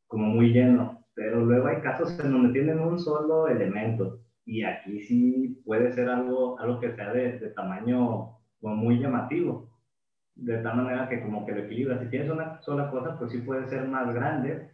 como 0.07 0.25
muy 0.25 0.51
lleno. 0.51 1.01
Pero 1.13 1.45
luego 1.45 1.67
hay 1.67 1.79
casos 1.79 2.19
en 2.19 2.29
donde 2.29 2.51
tienen 2.51 2.81
un 2.81 2.99
solo 2.99 3.47
elemento 3.47 4.19
y 4.43 4.63
aquí 4.63 4.99
sí 4.99 5.61
puede 5.63 5.93
ser 5.93 6.09
algo, 6.09 6.59
algo 6.59 6.81
que 6.81 6.91
sea 6.91 7.13
de, 7.13 7.39
de 7.39 7.51
tamaño 7.51 8.37
como 8.59 8.75
muy 8.75 8.99
llamativo 8.99 9.72
de 10.35 10.57
tal 10.57 10.77
manera 10.77 11.09
que 11.09 11.21
como 11.21 11.45
que 11.45 11.53
lo 11.53 11.61
equilibra. 11.61 11.99
Si 11.99 12.07
tienes 12.07 12.29
una 12.31 12.61
sola 12.61 12.89
cosa, 12.89 13.17
pues 13.17 13.31
sí 13.31 13.39
puede 13.39 13.67
ser 13.67 13.87
más 13.87 14.13
grande, 14.13 14.69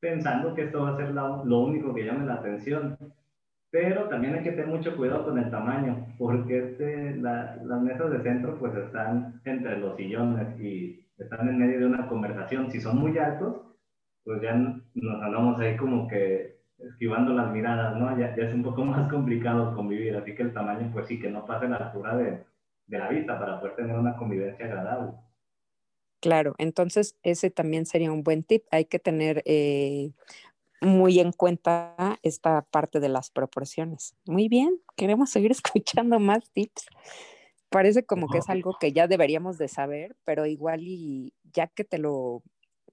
pensando 0.00 0.54
que 0.54 0.64
esto 0.64 0.82
va 0.82 0.90
a 0.90 0.96
ser 0.96 1.10
lo 1.12 1.58
único 1.60 1.94
que 1.94 2.04
llame 2.04 2.26
la 2.26 2.34
atención. 2.34 2.96
pero 3.70 4.08
también 4.08 4.34
hay 4.34 4.42
que 4.44 4.52
tener 4.52 4.68
mucho 4.68 4.96
cuidado 4.96 5.24
con 5.24 5.38
el 5.38 5.50
tamaño, 5.50 6.06
porque 6.18 6.58
este, 6.70 7.16
las 7.16 7.82
mesas 7.82 8.10
de 8.10 8.22
centro 8.22 8.56
pues 8.58 8.74
están 8.76 9.40
entre 9.44 9.78
los 9.78 9.96
sillones 9.96 10.60
y 10.60 11.04
están 11.18 11.48
en 11.48 11.58
medio 11.58 11.80
de 11.80 11.86
una 11.86 12.06
conversación. 12.08 12.70
Si 12.70 12.80
son 12.80 12.98
muy 12.98 13.18
altos, 13.18 13.62
pues 14.24 14.40
ya 14.42 14.54
nos 14.54 15.22
andamos 15.22 15.60
ahí 15.60 15.76
como 15.76 16.08
que 16.08 16.60
esquivando 16.78 17.32
las 17.34 17.52
miradas, 17.52 17.96
¿no? 17.96 18.16
Ya, 18.18 18.34
ya 18.36 18.44
es 18.44 18.54
un 18.54 18.62
poco 18.62 18.84
más 18.84 19.10
complicado 19.10 19.74
convivir, 19.74 20.16
así 20.16 20.34
que 20.34 20.42
el 20.42 20.52
tamaño 20.52 20.90
pues 20.92 21.06
sí, 21.08 21.20
que 21.20 21.30
no 21.30 21.44
pase 21.46 21.68
la 21.68 21.76
altura 21.76 22.16
de, 22.16 22.44
de 22.86 22.98
la 22.98 23.08
vista 23.08 23.38
para 23.38 23.60
poder 23.60 23.76
tener 23.76 23.96
una 23.96 24.16
convivencia 24.16 24.66
agradable. 24.66 25.12
Claro, 26.20 26.54
entonces 26.58 27.16
ese 27.22 27.50
también 27.50 27.86
sería 27.86 28.10
un 28.10 28.22
buen 28.22 28.44
tip. 28.44 28.64
Hay 28.70 28.86
que 28.86 28.98
tener 28.98 29.42
eh, 29.44 30.12
muy 30.80 31.18
en 31.18 31.32
cuenta 31.32 32.18
esta 32.22 32.62
parte 32.62 33.00
de 33.00 33.08
las 33.08 33.30
proporciones. 33.30 34.14
Muy 34.24 34.48
bien, 34.48 34.80
queremos 34.96 35.30
seguir 35.30 35.50
escuchando 35.52 36.18
más 36.20 36.50
tips. 36.50 36.86
Parece 37.68 38.04
como 38.04 38.28
que 38.28 38.38
es 38.38 38.48
algo 38.48 38.76
que 38.78 38.92
ya 38.92 39.08
deberíamos 39.08 39.58
de 39.58 39.68
saber, 39.68 40.16
pero 40.24 40.46
igual 40.46 40.82
y 40.84 41.34
ya 41.52 41.66
que 41.66 41.82
te 41.82 41.98
lo, 41.98 42.42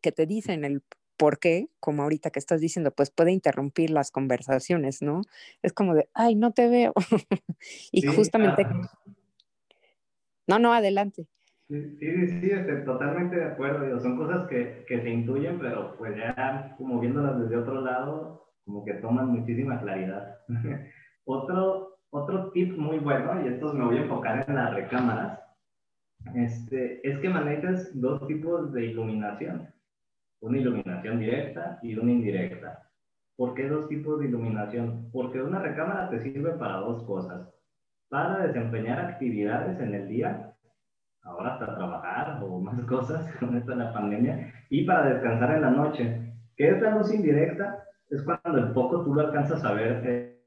que 0.01 0.11
te 0.11 0.25
dicen 0.25 0.65
el 0.65 0.81
por 1.17 1.37
qué, 1.37 1.69
como 1.79 2.01
ahorita 2.01 2.31
que 2.31 2.39
estás 2.39 2.61
diciendo, 2.61 2.89
pues 2.89 3.11
puede 3.11 3.31
interrumpir 3.31 3.91
las 3.91 4.09
conversaciones, 4.09 5.03
¿no? 5.03 5.21
Es 5.61 5.71
como 5.71 5.93
de, 5.93 6.09
ay, 6.15 6.33
no 6.33 6.51
te 6.51 6.67
veo. 6.67 6.93
y 7.91 8.01
justamente... 8.07 8.65
No, 10.51 10.59
no, 10.59 10.73
adelante. 10.73 11.27
Sí, 11.69 11.95
sí, 11.97 12.27
sí, 12.27 12.51
estoy 12.51 12.83
totalmente 12.83 13.37
de 13.37 13.45
acuerdo. 13.45 13.97
son 14.01 14.17
cosas 14.17 14.47
que, 14.49 14.83
que 14.85 15.01
se 15.01 15.09
intuyen, 15.09 15.57
pero 15.59 15.95
pues 15.97 16.17
ya 16.17 16.75
como 16.77 16.99
viéndolas 16.99 17.39
desde 17.39 17.55
otro 17.55 17.79
lado, 17.79 18.47
como 18.65 18.83
que 18.83 18.95
toman 18.95 19.29
muchísima 19.29 19.79
claridad. 19.79 20.35
otro, 21.23 21.99
otro 22.09 22.51
tip 22.51 22.77
muy 22.77 22.99
bueno, 22.99 23.41
y 23.41 23.47
esto 23.47 23.73
me 23.73 23.85
voy 23.85 23.97
a 23.99 24.01
enfocar 24.01 24.43
en 24.45 24.55
las 24.55 24.73
recámaras, 24.73 25.39
este, 26.35 27.07
es 27.07 27.17
que 27.19 27.29
manejes 27.29 27.99
dos 27.99 28.27
tipos 28.27 28.73
de 28.73 28.87
iluminación. 28.87 29.69
Una 30.41 30.57
iluminación 30.57 31.19
directa 31.19 31.79
y 31.81 31.95
una 31.95 32.11
indirecta. 32.11 32.89
¿Por 33.37 33.53
qué 33.53 33.69
dos 33.69 33.87
tipos 33.87 34.19
de 34.19 34.27
iluminación? 34.27 35.09
Porque 35.13 35.41
una 35.41 35.59
recámara 35.59 36.09
te 36.09 36.19
sirve 36.19 36.51
para 36.51 36.77
dos 36.77 37.03
cosas. 37.03 37.47
Para 38.11 38.45
desempeñar 38.45 38.99
actividades 38.99 39.79
en 39.79 39.93
el 39.95 40.09
día 40.09 40.53
ahora 41.23 41.53
hasta 41.53 41.75
trabajar 41.77 42.43
o 42.43 42.59
más 42.59 42.77
cosas 42.85 43.25
con 43.39 43.55
esta 43.55 43.93
pandemia, 43.93 44.53
y 44.69 44.83
para 44.83 45.13
descansar 45.13 45.55
en 45.55 45.61
la 45.61 45.69
noche. 45.69 46.33
¿Qué 46.57 46.71
es 46.71 46.81
la 46.81 46.91
luz 46.91 47.13
indirecta? 47.13 47.85
Es 48.09 48.21
cuando 48.23 48.59
el 48.59 48.73
foco 48.73 49.05
tú 49.05 49.13
lo 49.13 49.21
alcanzas 49.21 49.63
a 49.63 49.71
ver 49.71 50.05
eh, 50.05 50.41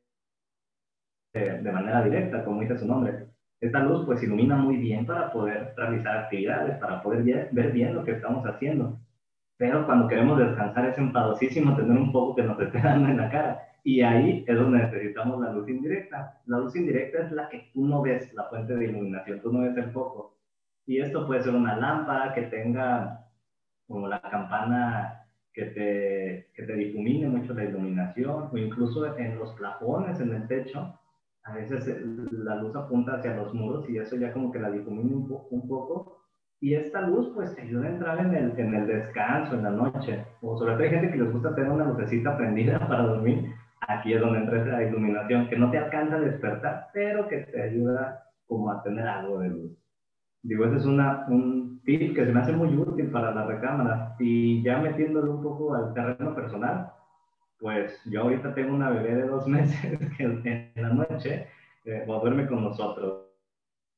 eh, 1.32 1.60
de 1.62 1.72
manera 1.72 2.04
directa, 2.04 2.44
como 2.44 2.60
dice 2.60 2.76
su 2.76 2.86
nombre. 2.86 3.28
Esta 3.62 3.80
luz 3.80 4.04
pues 4.04 4.22
ilumina 4.22 4.56
muy 4.56 4.76
bien 4.76 5.06
para 5.06 5.32
poder 5.32 5.72
realizar 5.74 6.18
actividades, 6.18 6.76
para 6.76 7.02
poder 7.02 7.48
ver 7.50 7.72
bien 7.72 7.94
lo 7.94 8.04
que 8.04 8.12
estamos 8.12 8.44
haciendo. 8.44 9.00
Pero 9.56 9.86
cuando 9.86 10.06
queremos 10.06 10.38
descansar 10.38 10.84
es 10.84 10.98
enfadosísimo 10.98 11.74
tener 11.74 11.96
un 11.96 12.12
foco 12.12 12.36
que 12.36 12.42
nos 12.42 12.60
esté 12.60 12.78
dando 12.82 13.08
en 13.08 13.16
la 13.16 13.30
cara. 13.30 13.62
Y 13.84 14.00
ahí 14.00 14.44
es 14.48 14.56
donde 14.56 14.78
necesitamos 14.78 15.40
la 15.40 15.52
luz 15.52 15.68
indirecta. 15.68 16.40
La 16.46 16.58
luz 16.58 16.74
indirecta 16.74 17.26
es 17.26 17.32
la 17.32 17.48
que 17.48 17.70
tú 17.72 17.86
no 17.86 18.02
ves, 18.02 18.32
la 18.34 18.44
fuente 18.44 18.74
de 18.74 18.86
iluminación, 18.86 19.40
tú 19.40 19.52
no 19.52 19.60
ves 19.60 19.76
el 19.76 19.92
foco 19.92 20.34
y 20.86 21.00
esto 21.00 21.26
puede 21.26 21.42
ser 21.42 21.54
una 21.54 21.76
lámpara 21.76 22.34
que 22.34 22.42
tenga 22.42 23.26
como 23.86 24.08
la 24.08 24.20
campana 24.20 25.26
que 25.52 25.66
te, 25.66 26.50
que 26.54 26.62
te 26.64 26.74
difumine 26.74 27.28
mucho 27.28 27.54
la 27.54 27.64
iluminación, 27.64 28.48
o 28.52 28.56
incluso 28.56 29.16
en 29.16 29.38
los 29.38 29.52
plafones, 29.52 30.18
en 30.20 30.34
el 30.34 30.48
techo, 30.48 30.98
a 31.44 31.54
veces 31.54 31.86
la 32.32 32.56
luz 32.56 32.74
apunta 32.74 33.16
hacia 33.16 33.36
los 33.36 33.54
muros 33.54 33.88
y 33.88 33.98
eso 33.98 34.16
ya 34.16 34.32
como 34.32 34.50
que 34.50 34.58
la 34.58 34.70
difumina 34.70 35.14
un, 35.14 35.38
un 35.50 35.68
poco. 35.68 36.18
Y 36.60 36.74
esta 36.74 37.02
luz 37.02 37.30
pues 37.34 37.54
te 37.54 37.62
ayuda 37.62 37.86
a 37.86 37.90
entrar 37.90 38.18
en 38.20 38.34
el, 38.34 38.58
en 38.58 38.74
el 38.74 38.86
descanso, 38.86 39.54
en 39.54 39.64
la 39.64 39.70
noche. 39.70 40.24
O 40.40 40.56
sobre 40.56 40.72
todo 40.72 40.82
hay 40.84 40.90
gente 40.90 41.10
que 41.10 41.18
les 41.18 41.32
gusta 41.32 41.54
tener 41.54 41.70
una 41.70 41.84
lucecita 41.84 42.36
prendida 42.36 42.78
para 42.88 43.02
dormir. 43.02 43.52
Aquí 43.88 44.12
es 44.12 44.20
donde 44.20 44.40
entra 44.40 44.62
esa 44.62 44.82
iluminación 44.82 45.48
que 45.48 45.56
no 45.56 45.70
te 45.70 45.78
alcanza 45.78 46.16
a 46.16 46.20
despertar, 46.20 46.88
pero 46.92 47.28
que 47.28 47.38
te 47.38 47.62
ayuda 47.62 48.24
como 48.46 48.70
a 48.70 48.82
tener 48.82 49.06
algo 49.06 49.40
de 49.40 49.48
luz. 49.48 49.72
Digo, 50.42 50.66
ese 50.66 50.76
es 50.76 50.86
una, 50.86 51.24
un 51.28 51.80
tip 51.84 52.14
que 52.14 52.26
se 52.26 52.32
me 52.32 52.40
hace 52.40 52.52
muy 52.52 52.76
útil 52.76 53.10
para 53.10 53.34
la 53.34 53.46
recámara. 53.46 54.14
Y 54.18 54.62
ya 54.62 54.78
metiéndolo 54.78 55.32
un 55.32 55.42
poco 55.42 55.74
al 55.74 55.94
terreno 55.94 56.34
personal, 56.34 56.92
pues 57.58 57.98
yo 58.04 58.22
ahorita 58.22 58.54
tengo 58.54 58.74
una 58.74 58.90
bebé 58.90 59.14
de 59.14 59.26
dos 59.26 59.46
meses 59.48 59.98
que 60.16 60.24
en 60.24 60.70
la 60.76 60.90
noche 60.90 61.48
eh, 61.84 62.04
duerme 62.06 62.46
con 62.46 62.62
nosotros. 62.62 63.22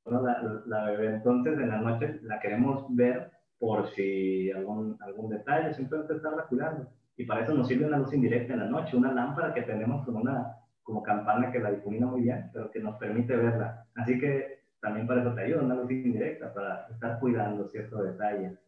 La, 0.05 0.63
la, 0.67 0.85
bebé 0.85 1.17
entonces 1.17 1.59
en 1.59 1.69
la 1.69 1.79
noche 1.79 2.21
la 2.23 2.39
queremos 2.39 2.87
ver 2.95 3.33
por 3.59 3.89
si 3.89 4.53
algún, 4.53 4.97
algún 5.01 5.31
detalle, 5.31 5.75
simplemente 5.75 6.15
estarla 6.15 6.45
cuidando. 6.45 6.89
Y 7.17 7.25
para 7.25 7.45
eso 7.45 7.55
nos 7.55 7.69
sirve 7.69 7.87
una 7.87 7.99
luz 7.99 8.13
indirecta 8.13 8.53
en 8.53 8.61
la 8.61 8.67
noche, 8.67 8.97
una 8.97 9.13
lámpara 9.13 9.55
que 9.55 9.63
tenemos 9.63 10.05
con 10.05 10.17
una 10.17 10.57
como 10.83 11.03
campana 11.03 11.51
que 11.51 11.59
la 11.59 11.73
difumina 11.73 12.07
muy 12.07 12.23
bien, 12.23 12.51
pero 12.53 12.71
que 12.71 12.79
nos 12.79 12.97
permite 12.97 13.35
verla. 13.35 13.89
Así 13.95 14.21
que 14.21 14.61
también 14.81 15.07
para 15.07 15.23
eso 15.23 15.35
te 15.35 15.43
ayuda 15.43 15.63
una 15.63 15.75
luz 15.75 15.91
indirecta, 15.91 16.55
para 16.55 16.87
estar 16.89 17.19
cuidando 17.19 17.69
ciertos 17.69 18.05
detalles. 18.05 18.59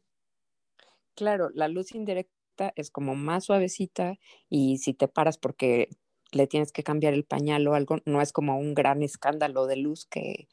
Claro, 1.15 1.51
la 1.55 1.69
luz 1.69 1.95
indirecta 1.95 2.73
es 2.75 2.91
como 2.91 3.15
más 3.15 3.45
suavecita 3.45 4.17
y 4.49 4.79
si 4.79 4.95
te 4.95 5.07
paras 5.07 5.39
porque 5.39 5.91
le 6.33 6.47
tienes 6.47 6.73
que 6.73 6.83
cambiar 6.83 7.15
el 7.15 7.25
pañal 7.25 7.67
o 7.69 7.75
algo, 7.75 7.99
no 8.05 8.21
es 8.21 8.33
como 8.33 8.59
un 8.59 8.75
gran 8.75 9.03
escándalo 9.03 9.67
de 9.67 9.77
luz 9.77 10.07
que, 10.07 10.49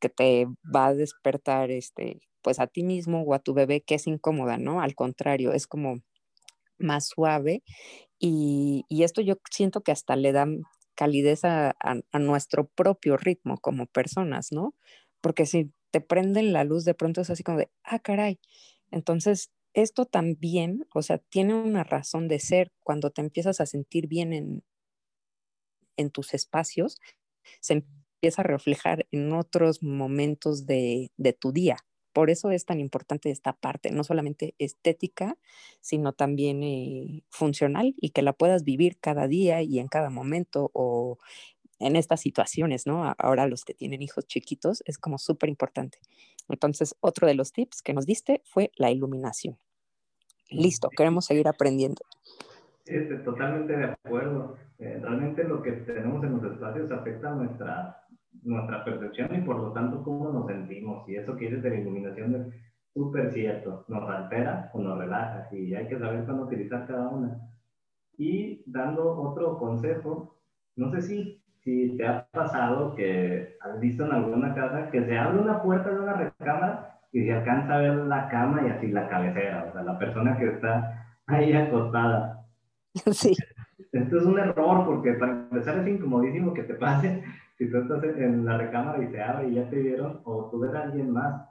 que 0.00 0.08
te 0.08 0.46
va 0.64 0.86
a 0.86 0.94
despertar 0.94 1.70
este, 1.70 2.20
pues 2.42 2.60
a 2.60 2.66
ti 2.66 2.82
mismo 2.82 3.22
o 3.22 3.34
a 3.34 3.40
tu 3.40 3.54
bebé 3.54 3.82
que 3.82 3.96
es 3.96 4.06
incómoda, 4.06 4.58
¿no? 4.58 4.80
Al 4.80 4.94
contrario, 4.94 5.52
es 5.52 5.66
como 5.66 6.00
más 6.78 7.08
suave 7.08 7.62
y, 8.18 8.84
y 8.88 9.04
esto 9.04 9.20
yo 9.22 9.36
siento 9.50 9.82
que 9.82 9.92
hasta 9.92 10.16
le 10.16 10.32
da 10.32 10.46
calidez 10.94 11.44
a, 11.44 11.76
a, 11.80 12.18
nuestro 12.18 12.68
propio 12.68 13.16
ritmo 13.16 13.58
como 13.58 13.86
personas, 13.86 14.48
¿no? 14.52 14.74
porque 15.20 15.46
si 15.46 15.72
te 15.90 16.00
prenden 16.00 16.52
la 16.52 16.64
luz 16.64 16.84
de 16.84 16.94
pronto 16.94 17.20
es 17.20 17.30
así 17.30 17.42
como 17.42 17.58
de, 17.58 17.70
ah, 17.84 17.98
caray. 17.98 18.38
Entonces, 18.90 19.50
esto 19.74 20.06
también, 20.06 20.86
o 20.94 21.02
sea, 21.02 21.18
tiene 21.18 21.54
una 21.54 21.84
razón 21.84 22.28
de 22.28 22.40
ser 22.40 22.72
cuando 22.82 23.10
te 23.10 23.20
empiezas 23.20 23.60
a 23.60 23.66
sentir 23.66 24.06
bien 24.08 24.32
en, 24.32 24.62
en 25.96 26.10
tus 26.10 26.34
espacios, 26.34 26.98
se 27.60 27.74
empieza 27.74 28.42
a 28.42 28.44
reflejar 28.44 29.06
en 29.10 29.32
otros 29.32 29.82
momentos 29.82 30.66
de, 30.66 31.10
de 31.16 31.32
tu 31.32 31.52
día. 31.52 31.76
Por 32.12 32.30
eso 32.30 32.50
es 32.50 32.64
tan 32.64 32.80
importante 32.80 33.30
esta 33.30 33.52
parte, 33.52 33.90
no 33.90 34.04
solamente 34.04 34.54
estética, 34.58 35.36
sino 35.80 36.12
también 36.12 36.62
eh, 36.62 37.22
funcional 37.30 37.94
y 37.96 38.10
que 38.10 38.22
la 38.22 38.32
puedas 38.32 38.64
vivir 38.64 38.98
cada 38.98 39.28
día 39.28 39.62
y 39.62 39.78
en 39.78 39.88
cada 39.88 40.10
momento 40.10 40.70
o 40.74 41.18
en 41.78 41.96
estas 41.96 42.20
situaciones, 42.20 42.86
¿no? 42.86 43.14
Ahora 43.18 43.46
los 43.46 43.64
que 43.64 43.74
tienen 43.74 44.02
hijos 44.02 44.26
chiquitos 44.26 44.82
es 44.86 44.98
como 44.98 45.18
súper 45.18 45.48
importante. 45.48 45.98
Entonces, 46.48 46.96
otro 47.00 47.26
de 47.26 47.34
los 47.34 47.52
tips 47.52 47.82
que 47.82 47.94
nos 47.94 48.06
diste 48.06 48.42
fue 48.44 48.72
la 48.76 48.90
iluminación. 48.90 49.58
Listo, 50.50 50.90
queremos 50.90 51.26
seguir 51.26 51.46
aprendiendo. 51.46 52.02
Sí, 52.84 52.94
totalmente 53.24 53.76
de 53.76 53.84
acuerdo. 53.84 54.56
Eh, 54.78 54.98
realmente 55.02 55.44
lo 55.44 55.62
que 55.62 55.72
tenemos 55.72 56.24
en 56.24 56.40
los 56.40 56.52
espacios 56.52 56.90
afecta 56.90 57.30
nuestra, 57.32 58.06
nuestra 58.42 58.84
percepción 58.84 59.34
y 59.34 59.40
por 59.40 59.58
lo 59.58 59.72
tanto 59.72 60.02
cómo 60.02 60.30
nos 60.30 60.46
sentimos. 60.46 61.08
Y 61.08 61.16
eso 61.16 61.36
que 61.36 61.46
dices 61.46 61.62
de 61.62 61.70
la 61.70 61.80
iluminación 61.80 62.34
es 62.34 62.46
súper 62.94 63.32
cierto. 63.32 63.84
Nos 63.88 64.08
altera 64.08 64.70
o 64.72 64.80
nos 64.80 64.98
relaja 64.98 65.48
y 65.52 65.74
hay 65.74 65.88
que 65.88 65.98
saber 65.98 66.24
cuándo 66.24 66.44
utilizar 66.44 66.86
cada 66.86 67.08
una. 67.08 67.40
Y 68.16 68.62
dando 68.66 69.16
otro 69.20 69.58
consejo, 69.58 70.40
no 70.76 70.90
sé 70.90 71.02
si 71.02 71.42
si 71.68 71.96
te 71.96 72.06
ha 72.06 72.26
pasado 72.30 72.94
que 72.94 73.56
has 73.60 73.78
visto 73.80 74.04
en 74.04 74.12
alguna 74.12 74.54
casa 74.54 74.90
que 74.90 75.04
se 75.04 75.18
abre 75.18 75.38
una 75.38 75.62
puerta 75.62 75.90
de 75.90 76.00
una 76.00 76.14
recámara 76.14 76.98
y 77.12 77.24
se 77.24 77.32
alcanza 77.32 77.74
a 77.74 77.78
ver 77.78 77.94
la 77.94 78.28
cama 78.28 78.62
y 78.66 78.70
así 78.70 78.88
la 78.88 79.08
cabecera, 79.08 79.66
o 79.68 79.72
sea, 79.72 79.82
la 79.82 79.98
persona 79.98 80.36
que 80.38 80.46
está 80.46 81.16
ahí 81.26 81.52
acostada. 81.52 82.34
Sí. 83.12 83.34
Esto 83.92 84.18
es 84.18 84.24
un 84.24 84.38
error 84.38 84.84
porque 84.86 85.12
para 85.12 85.32
empezar 85.32 85.78
es 85.78 85.88
incomodísimo 85.88 86.52
que 86.52 86.62
te 86.62 86.74
pase 86.74 87.22
si 87.58 87.68
tú 87.68 87.78
estás 87.78 88.04
en 88.04 88.44
la 88.44 88.56
recámara 88.56 89.02
y 89.02 89.08
se 89.08 89.20
abre 89.20 89.48
y 89.48 89.54
ya 89.56 89.68
te 89.68 89.76
vieron 89.76 90.20
o 90.24 90.48
tú 90.48 90.60
ves 90.60 90.72
a 90.74 90.82
alguien 90.82 91.10
más. 91.10 91.44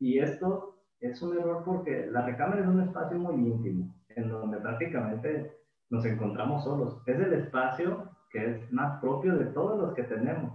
Y 0.00 0.18
esto 0.18 0.74
es 1.00 1.22
un 1.22 1.38
error 1.38 1.62
porque 1.64 2.08
la 2.10 2.22
recámara 2.22 2.62
es 2.62 2.66
un 2.66 2.80
espacio 2.80 3.18
muy 3.18 3.34
íntimo 3.34 3.94
en 4.08 4.28
donde 4.28 4.58
prácticamente 4.58 5.52
nos 5.90 6.04
encontramos 6.04 6.64
solos. 6.64 7.00
Es 7.06 7.20
el 7.20 7.32
espacio 7.34 8.10
que 8.30 8.50
es 8.50 8.72
más 8.72 9.00
propio 9.00 9.36
de 9.36 9.46
todos 9.46 9.80
los 9.80 9.94
que 9.94 10.02
tenemos. 10.02 10.52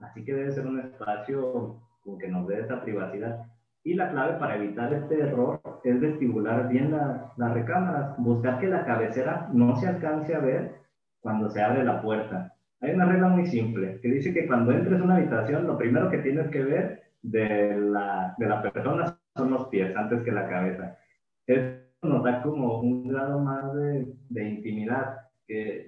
Así 0.00 0.24
que 0.24 0.34
debe 0.34 0.50
ser 0.50 0.66
un 0.66 0.80
espacio 0.80 1.80
que 2.18 2.28
nos 2.28 2.48
dé 2.48 2.60
esa 2.60 2.82
privacidad. 2.82 3.46
Y 3.84 3.94
la 3.94 4.10
clave 4.10 4.38
para 4.38 4.56
evitar 4.56 4.92
este 4.92 5.20
error 5.20 5.60
es 5.84 6.00
vestibular 6.00 6.68
bien 6.68 6.90
las 6.90 7.54
recámaras, 7.54 8.16
buscar 8.18 8.58
que 8.58 8.66
la 8.66 8.84
cabecera 8.84 9.48
no 9.52 9.76
se 9.76 9.86
alcance 9.86 10.34
a 10.34 10.40
ver 10.40 10.74
cuando 11.20 11.48
se 11.50 11.62
abre 11.62 11.84
la 11.84 12.02
puerta. 12.02 12.53
Hay 12.84 12.94
una 12.94 13.06
regla 13.06 13.28
muy 13.28 13.46
simple 13.46 13.98
que 14.00 14.08
dice 14.08 14.32
que 14.34 14.46
cuando 14.46 14.72
entres 14.72 15.00
a 15.00 15.04
una 15.04 15.16
habitación, 15.16 15.66
lo 15.66 15.78
primero 15.78 16.10
que 16.10 16.18
tienes 16.18 16.50
que 16.50 16.62
ver 16.62 17.02
de 17.22 17.76
la, 17.80 18.34
de 18.38 18.46
la 18.46 18.62
persona 18.62 19.18
son 19.34 19.50
los 19.50 19.68
pies 19.68 19.96
antes 19.96 20.22
que 20.22 20.32
la 20.32 20.48
cabeza. 20.48 20.98
Eso 21.46 21.80
nos 22.02 22.22
da 22.24 22.42
como 22.42 22.80
un 22.80 23.08
grado 23.08 23.40
más 23.40 23.74
de, 23.74 24.06
de 24.28 24.48
intimidad 24.48 25.18
que 25.46 25.86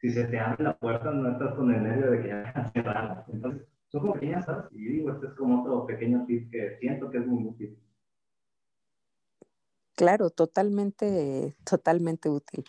si 0.00 0.10
se 0.10 0.24
te 0.24 0.38
abre 0.38 0.64
la 0.64 0.74
puerta 0.74 1.10
no 1.12 1.30
estás 1.32 1.54
con 1.54 1.72
el 1.74 1.82
nervio 1.82 2.10
de 2.10 2.22
que 2.22 2.28
ya 2.28 2.70
cerrada. 2.72 3.24
Entonces, 3.32 3.71
son 3.92 4.00
como 4.00 4.14
pequeñas 4.14 4.46
y 4.72 4.84
digo, 4.86 5.12
este 5.12 5.26
es 5.26 5.34
como 5.34 5.62
otro 5.62 5.86
pequeño 5.86 6.24
tip 6.26 6.50
que 6.50 6.76
siento 6.80 7.10
que 7.10 7.18
es 7.18 7.26
muy 7.26 7.44
útil. 7.44 7.78
Claro, 9.96 10.30
totalmente, 10.30 11.56
totalmente 11.64 12.28
útil. 12.30 12.64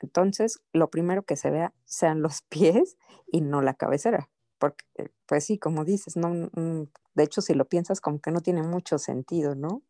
Entonces, 0.00 0.60
lo 0.72 0.90
primero 0.90 1.24
que 1.24 1.36
se 1.36 1.50
vea 1.50 1.72
sean 1.84 2.22
los 2.22 2.42
pies 2.48 2.96
y 3.30 3.40
no 3.40 3.62
la 3.62 3.74
cabecera, 3.74 4.28
porque, 4.58 4.84
pues 5.26 5.44
sí, 5.44 5.58
como 5.58 5.84
dices, 5.84 6.16
no, 6.16 6.30
mm, 6.30 6.88
de 7.14 7.22
hecho, 7.24 7.40
si 7.40 7.54
lo 7.54 7.66
piensas, 7.66 8.00
como 8.00 8.20
que 8.20 8.30
no 8.30 8.40
tiene 8.40 8.62
mucho 8.62 8.98
sentido, 8.98 9.54
¿no? 9.54 9.82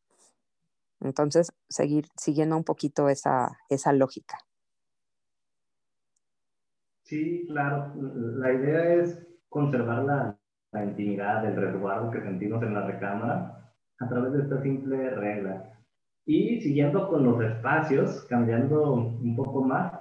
Entonces, 1.01 1.53
seguir 1.71 2.09
siguiendo 2.19 2.55
un 2.55 2.65
poquito 2.65 3.09
esa, 3.09 3.59
esa 3.71 3.95
lógica. 3.95 4.39
Sí, 7.05 7.45
claro. 7.47 7.93
La 8.37 8.53
idea 8.53 8.95
es 9.03 9.19
conservar 9.57 10.05
la, 10.05 10.37
la 10.73 10.85
intimidad, 10.85 11.47
el 11.47 11.57
resguardo 11.57 12.11
que 12.11 12.21
sentimos 12.21 12.63
en 12.63 12.75
la 12.75 12.87
recámara 12.87 13.73
a 13.99 14.09
través 14.09 14.35
de 14.35 14.43
esta 14.43 14.61
simple 14.61 15.09
regla. 15.11 15.73
Y 16.27 16.61
siguiendo 16.61 17.09
con 17.09 17.25
los 17.25 17.43
espacios, 17.43 18.27
cambiando 18.29 18.93
un 18.93 19.35
poco 19.35 19.63
más, 19.63 19.95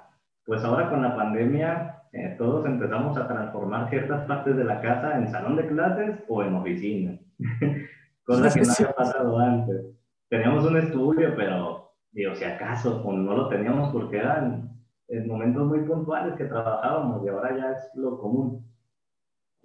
pues 0.46 0.62
ahora 0.66 0.90
con 0.90 1.02
la 1.02 1.16
pandemia 1.16 2.02
eh, 2.12 2.36
todos 2.38 2.66
empezamos 2.66 3.18
a 3.18 3.28
transformar 3.30 3.90
ciertas 3.90 4.26
partes 4.26 4.58
de 4.58 4.66
la 4.66 4.82
casa 4.82 5.18
en 5.18 5.32
salón 5.32 5.56
de 5.56 5.68
clases 5.68 6.24
o 6.28 6.44
en 6.44 6.56
oficina, 6.56 7.18
cosa 8.26 8.54
que 8.54 8.66
no 8.66 8.74
había 8.74 8.96
pasado 8.98 9.40
antes. 9.40 9.86
Teníamos 10.30 10.66
un 10.66 10.78
estudio, 10.78 11.34
pero 11.38 11.94
digo, 12.12 12.36
si 12.36 12.44
acaso, 12.44 13.02
o 13.04 13.14
no 13.14 13.38
lo 13.38 13.48
teníamos 13.48 13.94
porque 13.94 14.18
eran 14.18 14.70
en 15.08 15.28
momentos 15.28 15.66
muy 15.66 15.80
puntuales 15.80 16.36
que 16.36 16.46
trabajábamos 16.46 17.26
y 17.26 17.30
ahora 17.30 17.58
ya 17.58 17.72
es 17.72 17.92
lo 17.96 18.18
común. 18.18 18.66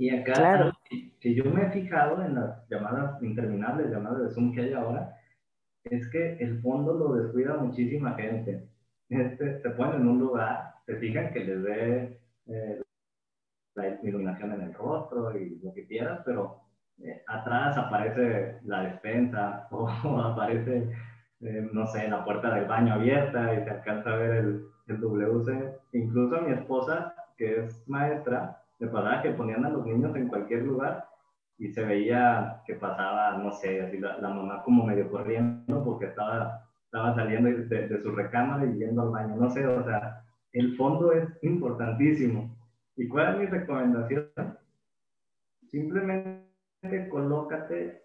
Y 0.01 0.09
acá, 0.09 0.73
que 1.21 1.35
yo 1.35 1.45
me 1.45 1.67
he 1.67 1.71
fijado 1.73 2.25
en 2.25 2.35
las 2.35 2.67
llamadas 2.71 3.23
interminables, 3.23 3.91
llamadas 3.91 4.23
de 4.23 4.31
Zoom 4.31 4.55
que 4.55 4.63
hay 4.63 4.73
ahora, 4.73 5.15
es 5.85 6.09
que 6.09 6.39
el 6.39 6.59
fondo 6.63 6.95
lo 6.95 7.13
descuida 7.17 7.59
muchísima 7.59 8.15
gente. 8.15 8.67
Este, 9.11 9.61
se 9.61 9.69
ponen 9.69 10.01
en 10.01 10.09
un 10.09 10.21
lugar, 10.21 10.73
se 10.87 10.97
fijan 10.97 11.35
que 11.35 11.45
les 11.45 11.63
dé 11.63 12.21
eh, 12.47 12.81
la 13.75 13.89
iluminación 14.03 14.55
en 14.55 14.63
el 14.63 14.73
rostro 14.73 15.39
y 15.39 15.61
lo 15.63 15.75
que 15.75 15.87
quieras, 15.87 16.23
pero 16.25 16.63
eh, 17.03 17.23
atrás 17.27 17.77
aparece 17.77 18.57
la 18.65 18.85
despensa 18.85 19.69
o, 19.71 19.87
aparece, 19.87 20.91
eh, 21.43 21.69
no 21.75 21.87
sé, 21.89 22.09
la 22.09 22.25
puerta 22.25 22.55
del 22.55 22.65
baño 22.65 22.95
abierta 22.95 23.53
y 23.53 23.65
se 23.65 23.71
alcanza 23.71 24.15
a 24.15 24.17
ver 24.17 24.37
el, 24.37 24.65
el 24.87 24.99
WC. 24.99 25.79
Incluso 25.93 26.41
mi 26.41 26.55
esposa, 26.55 27.15
que 27.37 27.65
es 27.65 27.87
maestra, 27.87 28.60
le 28.81 28.89
pasaba 28.89 29.23
que 29.23 29.31
ponían 29.31 29.65
a 29.65 29.71
los 29.71 29.87
niños 29.87 30.17
en 30.17 30.29
cualquier 30.29 30.63
lugar 30.63 31.07
y 31.59 31.69
se 31.69 31.85
veía 31.85 32.63
que 32.67 32.75
pasaba, 32.75 33.37
no 33.37 33.53
sé, 33.53 33.83
así 33.83 33.99
la, 33.99 34.19
mamá 34.19 34.63
como 34.63 34.87
medio 34.87 35.11
corriendo 35.11 35.85
porque 35.85 36.07
estaba, 36.07 36.67
estaba 36.87 37.15
saliendo 37.15 37.51
de, 37.51 37.87
de, 37.87 38.03
su 38.03 38.11
recámara 38.13 38.65
y 38.65 38.79
yendo 38.79 39.03
al 39.03 39.11
baño, 39.11 39.37
no 39.37 39.51
sé, 39.51 39.67
o 39.67 39.85
sea, 39.85 40.25
el 40.53 40.75
fondo 40.77 41.13
es 41.13 41.29
importantísimo. 41.43 42.57
¿Y 42.97 43.07
cuál 43.09 43.35
es 43.35 43.41
mi 43.41 43.47
recomendación? 43.47 44.31
Simplemente 45.71 47.09
colócate 47.11 48.03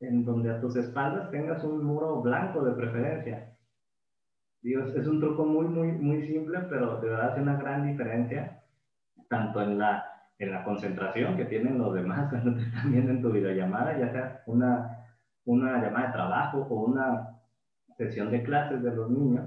en 0.00 0.24
donde 0.24 0.50
a 0.50 0.60
tus 0.60 0.74
espaldas 0.76 1.30
tengas 1.30 1.62
un 1.62 1.84
muro 1.84 2.22
blanco 2.22 2.64
de 2.64 2.72
preferencia. 2.72 3.54
Dios, 4.62 4.94
es 4.96 5.06
un 5.06 5.20
truco 5.20 5.44
muy, 5.44 5.66
muy, 5.66 5.92
muy 5.92 6.26
simple, 6.26 6.60
pero 6.70 6.98
de 7.02 7.10
verdad 7.10 7.32
hace 7.32 7.42
una 7.42 7.56
gran 7.58 7.86
diferencia, 7.86 8.62
tanto 9.28 9.60
en 9.60 9.78
la 9.78 10.13
en 10.38 10.50
la 10.50 10.64
concentración 10.64 11.36
que 11.36 11.44
tienen 11.44 11.78
los 11.78 11.94
demás 11.94 12.28
cuando 12.30 12.54
te 12.54 12.62
están 12.62 12.92
viendo 12.92 13.10
en 13.12 13.22
tu 13.22 13.30
videollamada, 13.30 13.98
ya 13.98 14.10
sea 14.10 14.42
una, 14.46 14.98
una 15.44 15.82
llamada 15.82 16.06
de 16.06 16.12
trabajo 16.12 16.66
o 16.68 16.84
una 16.84 17.28
sesión 17.96 18.30
de 18.30 18.42
clases 18.42 18.82
de 18.82 18.94
los 18.94 19.10
niños, 19.10 19.44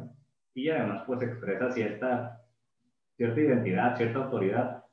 y 0.53 0.69
además 0.69 1.03
pues 1.05 1.21
expresa 1.21 1.71
cierta, 1.71 2.41
cierta 3.15 3.39
identidad, 3.39 3.95
cierta 3.95 4.19
autoridad. 4.19 4.83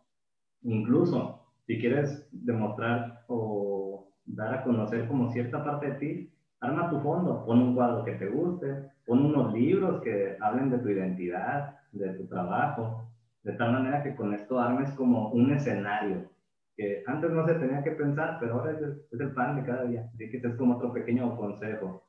Incluso 0.63 1.41
si 1.67 1.79
quieres 1.79 2.29
demostrar 2.33 3.25
o 3.29 4.09
dar 4.27 4.55
a 4.55 4.65
conocer 4.65 5.07
como 5.07 5.31
cierta 5.31 5.65
parte 5.65 5.93
de 5.93 5.95
ti, 5.95 6.33
arma 6.61 6.91
tu 6.91 7.01
fondo, 7.01 7.45
pon 7.45 7.61
un 7.61 7.75
cuadro 7.75 8.05
que 8.05 8.13
te 8.13 8.27
guste, 8.27 8.91
pon 9.07 9.25
unos 9.25 9.55
libros 9.55 10.03
que 10.03 10.37
hablen 10.41 10.71
de 10.71 10.79
tu 10.79 10.89
identidad, 10.89 11.77
de 11.93 12.13
tu 12.15 12.27
trabajo, 12.27 13.09
de 13.45 13.53
tal 13.53 13.73
manera 13.73 14.03
que 14.03 14.17
con 14.17 14.35
esto 14.35 14.59
armes 14.59 14.91
como 14.93 15.31
un 15.31 15.53
escenario 15.53 16.35
que 16.77 17.05
antes 17.07 17.31
no 17.31 17.47
se 17.47 17.55
tenía 17.55 17.83
que 17.83 17.93
pensar, 17.93 18.39
pero 18.41 18.55
ahora 18.55 18.73
es 18.73 18.81
el, 19.13 19.33
pan 19.33 19.57
de 19.57 19.65
cada 19.65 19.85
día. 19.85 20.11
Así 20.13 20.29
que 20.31 20.39
es 20.39 20.57
como 20.57 20.77
otro 20.77 20.93
pequeño 20.93 21.37
consejo. 21.37 22.05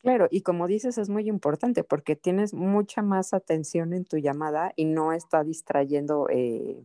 Claro, 0.00 0.26
y 0.30 0.40
como 0.40 0.66
dices, 0.66 0.98
es 0.98 1.08
muy 1.08 1.28
importante 1.28 1.84
porque 1.84 2.16
tienes 2.16 2.54
mucha 2.54 3.02
más 3.02 3.34
atención 3.34 3.92
en 3.92 4.04
tu 4.04 4.16
llamada 4.16 4.72
y 4.74 4.86
no 4.86 5.12
está 5.12 5.44
distrayendo 5.44 6.28
eh, 6.30 6.82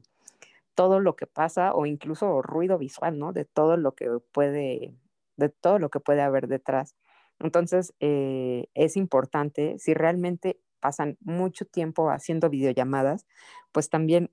todo 0.75 0.99
lo 0.99 1.15
que 1.15 1.25
pasa 1.25 1.73
o 1.73 1.85
incluso 1.85 2.41
ruido 2.41 2.77
visual, 2.77 3.17
¿no? 3.17 3.33
De 3.33 3.45
todo 3.45 3.77
lo 3.77 3.93
que 3.93 4.19
puede, 4.31 4.93
de 5.37 5.49
todo 5.49 5.79
lo 5.79 5.89
que 5.89 5.99
puede 5.99 6.21
haber 6.21 6.47
detrás. 6.47 6.95
Entonces, 7.39 7.93
eh, 7.99 8.67
es 8.75 8.97
importante, 8.97 9.79
si 9.79 9.93
realmente 9.93 10.59
pasan 10.79 11.17
mucho 11.21 11.65
tiempo 11.65 12.09
haciendo 12.09 12.49
videollamadas, 12.49 13.25
pues 13.71 13.89
también 13.89 14.31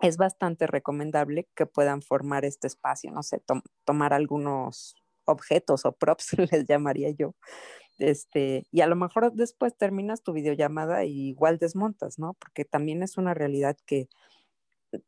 es 0.00 0.16
bastante 0.16 0.66
recomendable 0.66 1.48
que 1.54 1.66
puedan 1.66 2.02
formar 2.02 2.44
este 2.44 2.66
espacio, 2.66 3.10
no 3.12 3.22
sé, 3.22 3.42
tomar 3.84 4.12
algunos 4.12 4.94
objetos 5.24 5.86
o 5.86 5.92
props, 5.92 6.32
les 6.52 6.66
llamaría 6.66 7.10
yo. 7.10 7.34
Este, 7.98 8.66
y 8.70 8.82
a 8.82 8.86
lo 8.86 8.96
mejor 8.96 9.32
después 9.32 9.76
terminas 9.76 10.22
tu 10.22 10.32
videollamada 10.32 11.04
y 11.04 11.28
igual 11.28 11.58
desmontas, 11.58 12.18
¿no? 12.18 12.34
Porque 12.34 12.64
también 12.64 13.02
es 13.02 13.16
una 13.16 13.34
realidad 13.34 13.76
que 13.86 14.08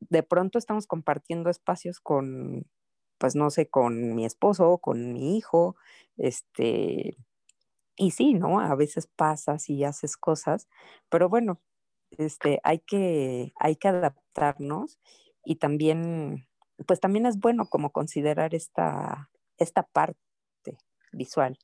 de 0.00 0.22
pronto 0.22 0.58
estamos 0.58 0.86
compartiendo 0.86 1.50
espacios 1.50 2.00
con, 2.00 2.66
pues 3.18 3.34
no 3.36 3.50
sé, 3.50 3.68
con 3.68 4.14
mi 4.14 4.24
esposo, 4.26 4.78
con 4.78 5.12
mi 5.12 5.36
hijo, 5.36 5.76
este, 6.16 7.16
y 7.98 8.12
sí, 8.12 8.34
¿no? 8.34 8.60
A 8.60 8.74
veces 8.76 9.08
pasas 9.16 9.68
y 9.70 9.84
haces 9.84 10.16
cosas, 10.16 10.68
pero 11.10 11.28
bueno, 11.28 11.60
este, 12.12 12.60
hay 12.64 12.80
que, 12.80 13.52
hay 13.60 13.76
que 13.76 13.88
adaptarnos 13.88 14.98
y 15.44 15.56
también, 15.56 16.48
pues 16.86 17.00
también 17.00 17.26
es 17.26 17.38
bueno 17.40 17.66
como 17.68 17.92
considerar 17.92 18.54
esta, 18.54 19.30
esta 19.58 19.82
parte 19.84 20.18
visual. 21.12 21.58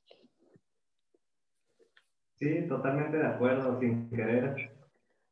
Sí, 2.37 2.66
totalmente 2.68 3.18
de 3.18 3.27
acuerdo, 3.27 3.79
sin 3.81 4.11
querer. 4.11 4.55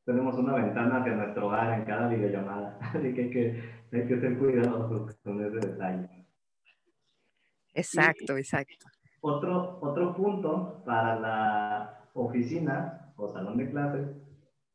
Tenemos 0.05 0.37
una 0.37 0.55
ventana 0.55 1.01
hacia 1.01 1.15
nuestro 1.15 1.49
hogar 1.49 1.79
en 1.79 1.85
cada 1.85 2.09
videollamada, 2.09 2.79
así 2.81 3.15
que 3.15 3.23
hay 3.23 3.31
que, 3.31 3.63
hay 3.93 4.09
que 4.09 4.21
ser 4.21 4.39
cuidadosos 4.39 5.17
con 5.25 5.45
ese 5.45 5.59
detalle. 5.69 6.27
Exacto, 7.75 8.37
exacto. 8.39 8.92
Otro, 9.25 9.79
otro 9.81 10.17
punto 10.17 10.83
para 10.85 11.15
la 11.21 12.09
oficina 12.13 13.13
o 13.15 13.29
salón 13.29 13.57
de 13.57 13.71
clases 13.71 14.09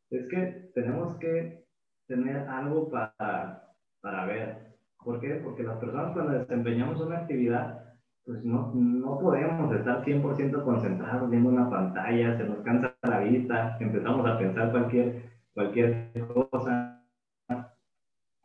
es 0.10 0.26
que 0.30 0.72
tenemos 0.74 1.16
que 1.18 1.66
tener 2.08 2.48
algo 2.48 2.90
para, 2.90 3.74
para 4.00 4.26
ver. 4.26 4.78
¿Por 5.04 5.20
qué? 5.20 5.42
Porque 5.44 5.64
las 5.64 5.78
personas 5.80 6.14
cuando 6.14 6.32
desempeñamos 6.32 7.02
una 7.02 7.18
actividad, 7.18 7.94
pues 8.26 8.42
no, 8.46 8.72
no 8.74 9.20
podemos 9.20 9.76
estar 9.76 10.06
100% 10.06 10.64
concentrados 10.64 11.30
viendo 11.30 11.50
una 11.50 11.70
pantalla, 11.70 12.38
se 12.38 12.46
nos 12.46 12.60
cansa 12.60 12.96
la 13.04 13.20
vista, 13.20 13.76
empezamos 13.82 14.26
a 14.26 14.38
pensar 14.38 14.72
cualquier, 14.72 15.24
cualquier 15.54 16.10
cosa. 16.34 17.04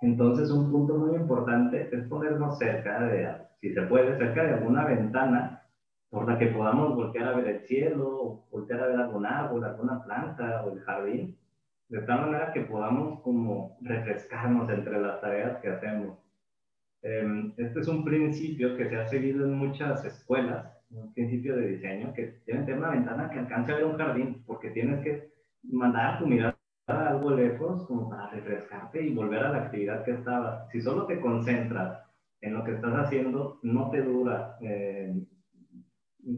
Entonces, 0.01 0.51
un 0.51 0.69
punto 0.73 0.99
muy 0.99 1.15
importante 1.15 1.88
es 1.93 2.09
ponernos 2.09 2.59
cerca 2.59 3.05
de, 3.05 3.37
si 3.61 3.73
se 3.73 3.83
puede, 3.83 4.19
cerca 4.19 4.43
de 4.43 4.55
alguna 4.55 4.85
ventana 4.85 5.62
por 6.12 6.29
la 6.29 6.38
que 6.38 6.48
podamos 6.48 6.94
voltear 6.94 7.29
a 7.29 7.37
ver 7.37 7.48
el 7.48 7.61
cielo, 7.61 8.44
voltear 8.51 8.81
a 8.81 8.87
ver 8.87 9.01
algún 9.01 9.25
árbol, 9.25 9.64
alguna 9.64 10.05
planta 10.05 10.62
o 10.62 10.75
el 10.75 10.81
jardín, 10.81 11.38
de 11.88 12.03
tal 12.03 12.27
manera 12.27 12.53
que 12.53 12.61
podamos 12.61 13.20
como 13.22 13.79
refrescarnos 13.81 14.68
entre 14.68 15.01
las 15.01 15.22
tareas 15.22 15.57
que 15.62 15.70
hacemos. 15.70 16.18
Em, 17.01 17.55
este 17.57 17.81
es 17.81 17.88
un 17.88 18.05
principio 18.05 18.77
que 18.77 18.90
se 18.90 18.96
ha 18.96 19.07
seguido 19.07 19.46
en 19.46 19.55
muchas 19.55 20.05
escuelas, 20.05 20.66
un 20.90 21.14
principio 21.14 21.57
de 21.57 21.68
diseño, 21.68 22.12
que 22.12 22.42
tiene 22.44 22.61
que 22.61 22.66
tener 22.66 22.81
una 22.81 22.90
ventana 22.90 23.31
que 23.31 23.38
alcance 23.38 23.72
a 23.72 23.77
ver 23.77 23.87
un 23.87 23.96
jardín, 23.96 24.42
porque 24.46 24.68
tienes 24.68 25.03
que 25.03 25.33
mandar 25.62 26.18
tu 26.18 26.27
mirada 26.27 26.59
algo 26.88 27.31
lejos 27.31 27.87
como 27.87 28.11
para 28.11 28.29
refrescarte 28.29 29.01
y 29.01 29.14
volver 29.14 29.44
a 29.44 29.53
la 29.53 29.62
actividad 29.62 30.05
que 30.05 30.11
estabas. 30.11 30.68
Si 30.68 30.83
solo 30.83 31.07
te 31.07 31.18
concentras 31.20 32.03
en 32.42 32.53
lo 32.53 32.64
que 32.64 32.72
estás 32.72 32.92
haciendo, 32.96 33.61
no 33.62 33.88
te 33.90 34.03
dura 34.03 34.59
eh, 34.61 35.14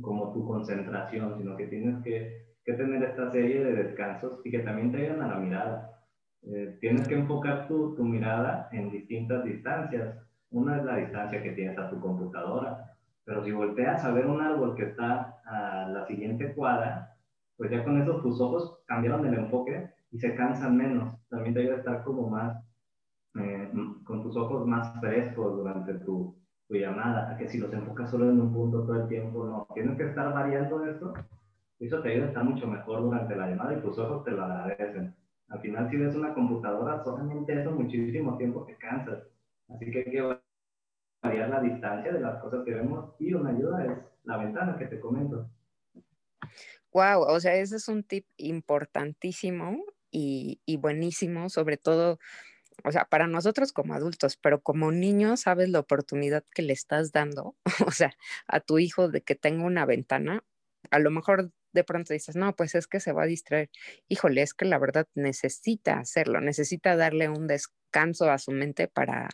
como 0.01 0.33
tu 0.33 0.47
concentración, 0.47 1.37
sino 1.39 1.57
que 1.57 1.67
tienes 1.67 2.03
que, 2.03 2.57
que, 2.65 2.73
tener 2.75 3.03
esta 3.03 3.31
serie 3.31 3.63
de 3.65 3.85
descansos 3.85 4.41
y 4.45 4.51
que 4.51 4.61
también 4.61 4.91
te 4.91 4.99
ayuden 4.99 5.23
a 5.23 5.29
la 5.29 5.37
mirada. 5.37 6.01
Eh, 6.43 6.79
tienes 6.81 7.07
que 7.09 7.15
enfocar 7.15 7.69
tu, 7.69 7.95
tu 7.95 8.05
mirada 8.05 8.69
en 8.73 8.91
distintas 8.91 9.45
distancias. 9.45 10.19
Una 10.51 10.79
es 10.79 10.85
la 10.85 10.97
distancia 10.97 11.43
que 11.43 11.53
tienes 11.53 11.79
a 11.79 11.91
tu 11.91 12.01
computadora, 12.01 12.97
pero 13.25 13.43
si 13.45 13.53
volteas 13.53 14.05
a 14.05 14.13
ver 14.13 14.27
un 14.27 14.41
árbol 14.41 14.75
que 14.75 14.85
está 14.85 15.41
a 15.45 15.89
la 15.89 16.07
siguiente 16.07 16.55
cuadra, 16.55 17.17
pues 17.57 17.71
ya 17.71 17.85
con 17.85 18.01
eso 18.01 18.21
tus 18.21 18.41
ojos 18.41 18.81
cambiaron 18.87 19.27
el 19.27 19.35
enfoque 19.35 19.91
y 20.11 20.19
se 20.19 20.35
cansan 20.35 20.77
menos. 20.77 21.19
También 21.29 21.55
debe 21.55 21.77
estar 21.77 22.05
como 22.05 22.29
más, 22.29 22.63
eh, 23.37 23.71
con 24.05 24.23
tus 24.23 24.37
ojos 24.37 24.67
más 24.67 24.99
frescos 25.01 25.57
durante 25.57 25.95
tu, 25.95 26.37
tu, 26.69 26.75
llamada, 26.75 27.37
que 27.37 27.49
si 27.49 27.59
los 27.59 27.73
enfocas 27.73 28.11
solo 28.11 28.31
en 28.31 28.41
un 28.41 28.53
punto 28.53 28.85
todo 28.85 29.03
el 29.03 29.09
tiempo, 29.09 29.45
no. 29.45 29.69
Tienes 29.75 29.97
que 29.97 30.09
estar 30.09 30.33
variando 30.33 30.85
esto. 30.87 31.15
Eso 31.79 32.01
te 32.01 32.13
ayuda 32.13 32.27
a 32.27 32.29
estar 32.29 32.45
mucho 32.45 32.67
mejor 32.67 33.03
durante 33.03 33.37
la 33.37 33.49
llamada 33.51 33.75
y 33.75 33.81
tus 33.81 33.99
ojos 33.99 34.25
te 34.25 34.31
lo 34.31 34.45
agradecen. 34.45 35.15
Al 35.49 35.61
final, 35.61 35.91
si 35.91 35.97
ves 35.97 36.15
una 36.15 36.35
computadora, 36.35 37.03
solamente 37.05 37.61
eso 37.61 37.71
muchísimo 37.71 38.37
tiempo 38.37 38.65
te 38.65 38.77
cansas. 38.77 39.23
Así 39.69 39.91
que 39.91 39.99
hay 39.99 40.11
que 40.11 40.39
variar 41.23 41.49
la 41.49 41.61
distancia 41.61 42.13
de 42.13 42.21
las 42.21 42.41
cosas 42.43 42.65
que 42.65 42.75
vemos 42.75 43.15
y 43.19 43.33
una 43.35 43.51
ayuda 43.51 43.85
es 43.85 43.99
la 44.25 44.39
ventana 44.39 44.77
que 44.79 44.87
te 44.87 45.01
comento. 45.01 45.49
Wow, 46.93 47.23
o 47.23 47.41
sea, 47.41 47.55
ese 47.55 47.77
es 47.77 47.89
un 47.89 48.05
tip 48.05 48.27
importantísimo 48.37 49.85
y, 50.11 50.61
buenísimo, 50.79 51.49
sobre 51.49 51.77
todo, 51.77 52.19
o 52.85 52.93
sea, 52.93 53.07
para 53.07 53.27
nosotros 53.27 53.73
como 53.73 53.95
adultos, 53.95 54.37
pero 54.37 54.61
como 54.61 54.93
niño 54.93 55.37
sabes 55.37 55.71
la 55.71 55.81
oportunidad 55.81 56.45
que 56.55 56.63
le 56.63 56.75
estás 56.75 57.13
dando, 57.13 57.57
o 57.87 57.91
sea, 57.91 58.15
a 58.47 58.61
tu 58.61 58.79
hijo 58.79 59.09
de 59.09 59.23
que 59.23 59.35
tenga 59.35 59.65
una 59.65 59.87
ventana, 59.87 60.45
a 60.91 60.99
lo 60.99 61.11
mejor 61.11 61.51
de 61.73 61.85
pronto 61.85 62.13
dices, 62.13 62.37
no, 62.37 62.55
pues 62.55 62.75
es 62.75 62.87
que 62.87 63.01
se 63.01 63.13
va 63.13 63.25
a 63.25 63.27
distraer. 63.27 63.71
Híjole, 64.09 64.43
es 64.43 64.55
que 64.55 64.65
la 64.65 64.79
verdad 64.79 65.09
necesita 65.15 65.99
hacerlo, 65.99 66.41
necesita 66.41 66.95
darle 66.95 67.29
un 67.29 67.47
descanso 67.47 68.31
a 68.31 68.39
su 68.39 68.53
mente 68.53 68.87
para, 68.87 69.31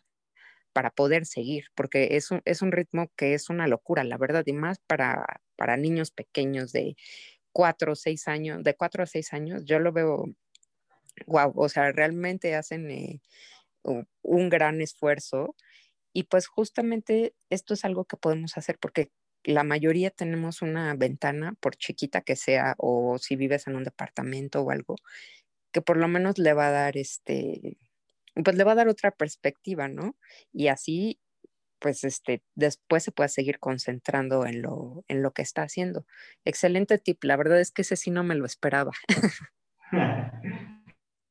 para 0.72 0.90
poder 0.90 1.26
seguir, 1.26 1.66
porque 1.74 2.16
es 2.16 2.30
un, 2.30 2.42
es 2.44 2.62
un 2.62 2.72
ritmo 2.72 3.10
que 3.16 3.34
es 3.34 3.50
una 3.50 3.66
locura, 3.66 4.04
la 4.04 4.16
verdad, 4.16 4.44
y 4.46 4.52
más 4.52 4.78
para, 4.86 5.42
para 5.56 5.76
niños 5.76 6.12
pequeños 6.12 6.72
de 6.72 6.96
cuatro 7.52 7.92
o 7.92 7.96
seis 7.96 8.28
años, 8.28 8.62
de 8.62 8.74
cuatro 8.74 9.02
a 9.02 9.06
seis 9.06 9.32
años, 9.32 9.64
yo 9.64 9.78
lo 9.80 9.92
veo 9.92 10.26
wow, 11.26 11.52
o 11.54 11.68
sea, 11.68 11.92
realmente 11.92 12.54
hacen 12.54 12.90
eh, 12.90 13.20
un 14.22 14.48
gran 14.48 14.80
esfuerzo 14.80 15.54
y 16.12 16.24
pues 16.24 16.46
justamente 16.46 17.34
esto 17.50 17.74
es 17.74 17.84
algo 17.84 18.04
que 18.04 18.16
podemos 18.16 18.56
hacer 18.56 18.78
porque 18.80 19.10
la 19.44 19.64
mayoría 19.64 20.10
tenemos 20.10 20.62
una 20.62 20.94
ventana, 20.94 21.54
por 21.60 21.76
chiquita 21.76 22.20
que 22.20 22.36
sea, 22.36 22.74
o 22.78 23.18
si 23.18 23.36
vives 23.36 23.66
en 23.66 23.76
un 23.76 23.84
departamento 23.84 24.62
o 24.62 24.70
algo, 24.70 24.96
que 25.72 25.82
por 25.82 25.96
lo 25.96 26.08
menos 26.08 26.38
le 26.38 26.52
va 26.52 26.68
a 26.68 26.72
dar 26.72 26.96
este, 26.96 27.78
pues 28.34 28.56
le 28.56 28.64
va 28.64 28.72
a 28.72 28.76
dar 28.76 28.88
otra 28.88 29.10
perspectiva, 29.12 29.88
¿no? 29.88 30.16
Y 30.52 30.68
así, 30.68 31.20
pues 31.78 32.04
este, 32.04 32.42
después 32.54 33.02
se 33.02 33.12
puede 33.12 33.28
seguir 33.28 33.58
concentrando 33.58 34.46
en 34.46 34.62
lo, 34.62 35.04
en 35.08 35.22
lo 35.22 35.32
que 35.32 35.42
está 35.42 35.62
haciendo. 35.62 36.06
Excelente 36.44 36.98
tip, 36.98 37.24
la 37.24 37.36
verdad 37.36 37.60
es 37.60 37.70
que 37.70 37.82
ese 37.82 37.96
sí 37.96 38.10
no 38.10 38.24
me 38.24 38.34
lo 38.34 38.46
esperaba. 38.46 38.92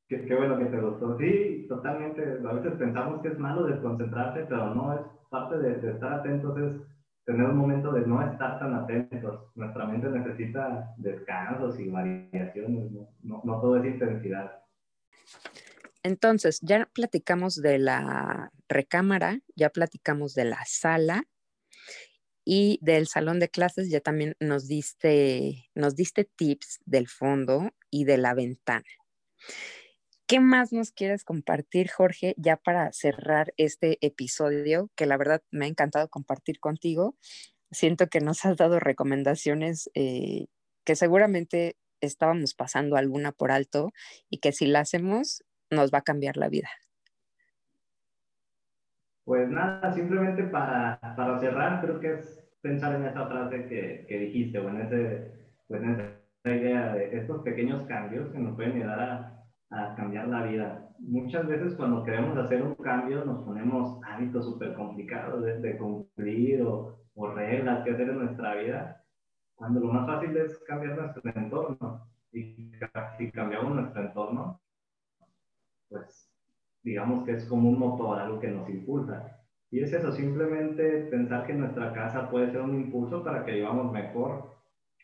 Qué, 0.10 0.26
qué, 0.26 0.36
bueno 0.36 0.58
que 0.58 0.66
te 0.66 0.82
gustó. 0.82 1.20
Sí, 1.20 1.68
totalmente. 1.70 2.24
A 2.24 2.54
veces 2.54 2.80
pensamos 2.80 3.22
que 3.22 3.28
es 3.28 3.38
malo 3.38 3.64
desconcentrarse, 3.64 4.44
pero 4.50 4.74
no, 4.74 4.94
es 4.96 5.02
parte 5.30 5.60
de, 5.60 5.76
de, 5.76 5.92
estar 5.92 6.12
atentos, 6.14 6.58
es 6.58 6.82
tener 7.26 7.46
un 7.46 7.58
momento 7.58 7.92
de 7.92 8.02
no 8.08 8.20
estar 8.32 8.58
tan 8.58 8.74
atentos. 8.74 9.52
Nuestra 9.54 9.86
mente 9.86 10.10
necesita 10.10 10.96
descansos 10.98 11.80
y 11.80 11.90
variaciones, 11.90 12.92
no, 12.92 13.08
no, 13.22 13.42
no 13.46 13.62
todo 13.62 13.78
es 13.78 13.86
intensidad. 13.86 14.64
Entonces, 16.02 16.60
ya 16.62 16.90
platicamos 16.92 17.62
de 17.62 17.78
la 17.78 18.52
recámara, 18.68 19.42
ya 19.56 19.70
platicamos 19.70 20.34
de 20.34 20.46
la 20.46 20.64
sala 20.66 21.26
y 22.44 22.80
del 22.82 23.06
salón 23.06 23.38
de 23.38 23.50
clases, 23.50 23.92
ya 23.92 24.00
también 24.00 24.36
nos 24.40 24.68
diste, 24.68 25.70
nos 25.76 25.96
diste 25.96 26.24
tips 26.24 26.80
del 26.86 27.08
fondo 27.08 27.70
y 27.92 28.06
de 28.06 28.18
la 28.18 28.34
ventana. 28.34 28.88
¿Qué 30.30 30.40
más 30.40 30.72
nos 30.72 30.92
quieres 30.92 31.24
compartir, 31.24 31.90
Jorge, 31.90 32.36
ya 32.38 32.56
para 32.56 32.92
cerrar 32.92 33.52
este 33.58 33.98
episodio, 34.06 34.92
que 34.96 35.08
la 35.08 35.18
verdad 35.18 35.42
me 35.50 35.66
ha 35.66 35.68
encantado 35.68 36.08
compartir 36.08 36.60
contigo? 36.60 37.16
Siento 37.72 38.10
que 38.10 38.20
nos 38.20 38.46
has 38.46 38.56
dado 38.56 38.80
recomendaciones 38.80 39.90
eh, 39.96 40.46
que 40.86 40.96
seguramente 40.96 41.78
estábamos 42.00 42.54
pasando 42.54 42.96
alguna 42.96 43.32
por 43.32 43.50
alto 43.50 43.90
y 44.30 44.38
que 44.38 44.52
si 44.52 44.68
la 44.68 44.82
hacemos 44.82 45.44
nos 45.72 45.92
va 45.92 45.98
a 45.98 46.04
cambiar 46.04 46.38
la 46.38 46.48
vida. 46.48 46.70
Pues 49.24 49.50
nada, 49.50 49.92
simplemente 49.96 50.44
para, 50.44 51.00
para 51.18 51.40
cerrar, 51.40 51.82
creo 51.82 52.00
que 52.00 52.14
es 52.14 52.40
pensar 52.62 52.94
en 52.94 53.08
esa 53.08 53.26
frase 53.26 53.66
que, 53.68 54.06
que 54.08 54.20
dijiste, 54.20 54.60
o 54.60 54.70
en, 54.70 54.82
ese, 54.82 55.32
pues 55.68 55.82
en 55.82 55.90
esa 55.90 56.56
idea 56.56 56.94
de 56.94 57.18
estos 57.18 57.42
pequeños 57.42 57.88
cambios 57.88 58.30
que 58.30 58.38
nos 58.38 58.56
pueden 58.56 58.74
ayudar 58.74 59.00
a 59.00 59.39
a 59.70 59.96
cambiar 59.96 60.28
la 60.28 60.44
vida. 60.44 60.90
Muchas 61.00 61.48
veces 61.48 61.76
cuando 61.76 62.04
queremos 62.04 62.38
hacer 62.38 62.62
un 62.64 62.76
cambio 62.76 63.24
nos 63.24 63.44
ponemos 63.44 64.00
hábitos 64.04 64.46
súper 64.46 64.74
complicados 64.74 65.44
de, 65.44 65.78
cumplir 65.78 66.62
o, 66.64 66.98
o, 67.16 67.32
reglas 67.32 67.84
que 67.84 67.92
hacer 67.92 68.10
en 68.10 68.20
nuestra 68.20 68.56
vida, 68.56 69.04
cuando 69.56 69.80
lo 69.80 69.94
más 69.94 70.08
fácil 70.08 70.36
es 70.38 70.58
cambiar 70.68 70.98
nuestro 70.98 71.22
entorno. 71.36 72.08
Y 72.32 72.72
si 73.18 73.32
cambiamos 73.32 73.76
nuestro 73.76 74.02
entorno, 74.02 74.62
pues 75.90 76.30
digamos 76.84 77.24
que 77.26 77.34
es 77.34 77.46
como 77.46 77.70
un 77.70 77.80
motor, 77.80 78.20
algo 78.20 78.40
que 78.40 78.50
nos 78.50 78.70
impulsa. 78.70 79.40
Y 79.72 79.82
es 79.82 79.94
eso, 79.94 80.12
simplemente 80.12 81.08
pensar 81.12 81.46
que 81.46 81.54
nuestra 81.54 81.94
casa 81.94 82.30
puede 82.30 82.52
ser 82.52 82.62
un 82.62 82.76
impulso 82.76 83.24
para 83.24 83.46
que 83.46 83.54
vivamos 83.54 83.92
mejor, 83.92 84.50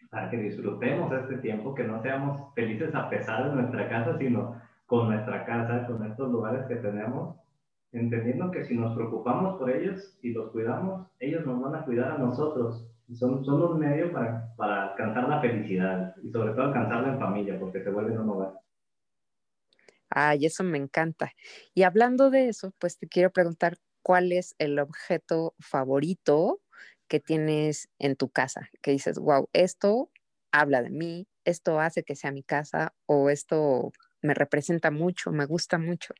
para 0.09 0.29
que 0.29 0.37
disfrutemos 0.37 1.11
este 1.11 1.37
tiempo, 1.37 1.75
que 1.75 1.83
no 1.83 2.01
seamos 2.01 2.53
felices 2.53 2.93
a 2.93 3.09
pesar 3.09 3.49
de 3.49 3.55
nuestra 3.55 3.89
casa, 3.89 4.17
sino 4.17 4.61
con 4.85 5.09
nuestra 5.09 5.45
casa, 5.45 5.87
con 5.87 6.05
estos 6.05 6.31
lugares 6.31 6.65
que 6.67 6.75
tenemos, 6.75 7.35
entendiendo 7.91 8.51
que 8.51 8.65
si 8.65 8.77
nos 8.77 8.95
preocupamos 8.95 9.57
por 9.57 9.69
ellos 9.69 10.17
y 10.21 10.31
los 10.31 10.51
cuidamos, 10.51 11.07
ellos 11.19 11.45
nos 11.45 11.61
van 11.61 11.75
a 11.75 11.85
cuidar 11.85 12.11
a 12.11 12.17
nosotros. 12.17 12.85
Son, 13.13 13.43
son 13.45 13.61
un 13.61 13.79
medio 13.79 14.11
para, 14.11 14.53
para 14.55 14.91
alcanzar 14.91 15.29
la 15.29 15.39
felicidad 15.39 16.15
y 16.23 16.31
sobre 16.31 16.53
todo 16.53 16.65
alcanzarla 16.65 17.13
en 17.13 17.19
familia, 17.19 17.59
porque 17.59 17.83
se 17.83 17.89
vuelven 17.89 18.19
un 18.19 18.29
hogar. 18.29 18.59
Ay, 20.09 20.45
eso 20.45 20.63
me 20.63 20.77
encanta. 20.77 21.31
Y 21.73 21.83
hablando 21.83 22.29
de 22.29 22.49
eso, 22.49 22.71
pues 22.79 22.97
te 22.97 23.07
quiero 23.07 23.31
preguntar, 23.31 23.77
¿cuál 24.01 24.31
es 24.31 24.55
el 24.59 24.79
objeto 24.79 25.55
favorito 25.59 26.61
que 27.07 27.19
tienes 27.19 27.89
en 27.99 28.15
tu 28.15 28.29
casa, 28.29 28.69
que 28.81 28.91
dices, 28.91 29.19
wow, 29.19 29.49
esto 29.53 30.09
habla 30.51 30.81
de 30.81 30.89
mí, 30.89 31.27
esto 31.43 31.79
hace 31.79 32.03
que 32.03 32.15
sea 32.15 32.31
mi 32.31 32.43
casa 32.43 32.93
o 33.05 33.29
esto 33.29 33.91
me 34.21 34.33
representa 34.33 34.91
mucho, 34.91 35.31
me 35.31 35.45
gusta 35.45 35.77
mucho. 35.77 36.13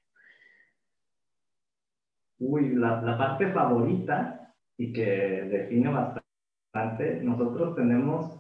Uy, 2.38 2.76
la, 2.76 3.02
la 3.02 3.18
parte 3.18 3.52
favorita 3.52 4.54
y 4.78 4.92
que 4.92 5.06
define 5.50 5.90
bastante, 5.90 7.22
nosotros 7.24 7.76
tenemos 7.76 8.40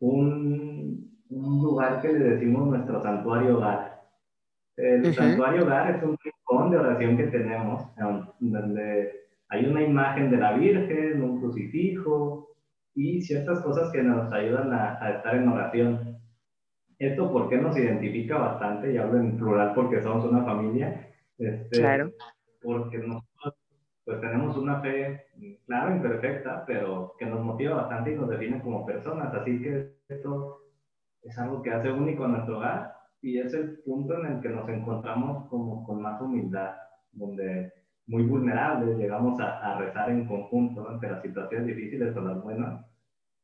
un, 0.00 1.18
un 1.30 1.62
lugar 1.62 2.02
que 2.02 2.12
le 2.12 2.30
decimos 2.30 2.68
nuestro 2.68 3.00
santuario 3.02 3.58
hogar. 3.58 4.00
El 4.76 5.14
santuario 5.14 5.64
hogar 5.64 5.94
es 5.94 6.02
un 6.02 6.16
rincón 6.22 6.70
de 6.70 6.78
oración 6.78 7.16
que 7.16 7.24
tenemos, 7.24 7.84
donde 8.40 9.19
hay 9.50 9.66
una 9.66 9.82
imagen 9.82 10.30
de 10.30 10.36
la 10.36 10.52
Virgen, 10.52 11.22
un 11.22 11.40
crucifijo 11.40 12.54
y 12.94 13.20
ciertas 13.20 13.60
cosas 13.60 13.90
que 13.92 14.02
nos 14.02 14.32
ayudan 14.32 14.72
a, 14.72 15.10
estar 15.10 15.34
en 15.34 15.48
oración. 15.48 16.18
Esto 16.98 17.32
porque 17.32 17.58
nos 17.58 17.76
identifica 17.76 18.38
bastante, 18.38 18.92
y 18.92 18.96
hablo 18.96 19.18
en 19.18 19.36
plural 19.36 19.72
porque 19.74 20.02
somos 20.02 20.24
una 20.24 20.44
familia, 20.44 21.08
este, 21.36 21.80
claro. 21.80 22.12
porque 22.62 22.98
nosotros 22.98 23.54
pues 24.04 24.20
tenemos 24.20 24.56
una 24.56 24.80
fe, 24.80 25.26
claro, 25.66 25.96
imperfecta, 25.96 26.64
pero 26.66 27.14
que 27.18 27.26
nos 27.26 27.44
motiva 27.44 27.76
bastante 27.76 28.12
y 28.12 28.16
nos 28.16 28.28
define 28.28 28.60
como 28.62 28.86
personas, 28.86 29.34
así 29.34 29.60
que 29.60 29.96
esto 30.08 30.62
es 31.22 31.36
algo 31.38 31.62
que 31.62 31.70
hace 31.70 31.90
único 31.90 32.24
a 32.24 32.28
nuestro 32.28 32.58
hogar 32.58 32.92
y 33.20 33.38
es 33.38 33.52
el 33.54 33.78
punto 33.80 34.18
en 34.18 34.32
el 34.32 34.40
que 34.40 34.48
nos 34.48 34.68
encontramos 34.68 35.48
como 35.48 35.84
con 35.84 36.02
más 36.02 36.20
humildad, 36.20 36.74
donde 37.12 37.79
muy 38.06 38.24
vulnerables, 38.24 38.98
llegamos 38.98 39.40
a, 39.40 39.78
rezar 39.78 40.10
en 40.10 40.26
conjunto 40.26 40.88
ante 40.88 41.08
las 41.08 41.22
situaciones 41.22 41.68
difíciles 41.68 42.16
o 42.16 42.20
las 42.20 42.42
buenas 42.42 42.84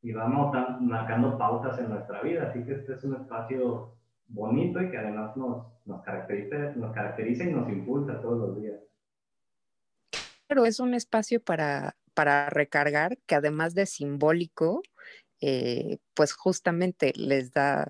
y 0.03 0.13
vamos 0.13 0.55
marcando 0.81 1.39
pautas 1.39 1.79
en 1.79 1.91
nuestra 1.91 2.21
vida. 2.23 2.49
Así 2.49 2.65
que 2.65 2.75
este 2.75 2.95
es 2.95 3.05
un 3.05 3.17
espacio 3.17 3.97
bonito 4.29 4.81
y 4.83 4.91
que 4.91 4.99
además 4.99 5.37
nos, 5.37 5.67
nos, 5.85 6.03
caracteriza, 6.03 6.73
nos 6.77 6.95
caracteriza 6.95 7.45
y 7.45 7.53
nos 7.53 7.69
impulsa 7.69 8.21
todos 8.21 8.39
los 8.39 8.61
días. 8.61 8.81
Pero 10.47 10.65
es 10.65 10.79
un 10.79 10.95
espacio 10.95 11.43
para, 11.43 11.97
para 12.15 12.51
recargar 12.51 13.19
que 13.27 13.35
además 13.35 13.75
de 13.75 13.87
simbólico, 13.87 14.83
eh, 15.41 15.99
pues 16.15 16.33
justamente 16.33 17.13
les 17.17 17.53
da, 17.53 17.89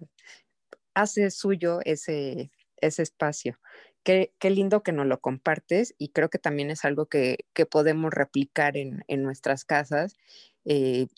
hace 0.94 1.30
suyo 1.30 1.80
ese, 1.84 2.50
ese 2.80 3.02
espacio. 3.02 3.58
Qué, 4.06 4.50
lindo 4.50 4.84
que 4.84 4.92
nos 4.92 5.04
lo 5.06 5.20
compartes 5.20 5.96
y 5.98 6.10
creo 6.10 6.30
que 6.30 6.38
también 6.38 6.70
es 6.70 6.84
algo 6.84 7.06
que, 7.06 7.38
podemos 7.68 8.14
replicar 8.14 8.76
en, 8.76 9.02
nuestras 9.08 9.64
casas 9.64 10.16
eh, 10.64 11.08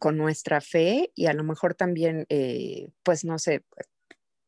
con 0.00 0.16
nuestra 0.16 0.60
fe 0.60 1.12
y 1.14 1.26
a 1.26 1.32
lo 1.32 1.44
mejor 1.44 1.76
también, 1.76 2.26
eh, 2.30 2.88
pues 3.04 3.24
no 3.24 3.38
sé, 3.38 3.62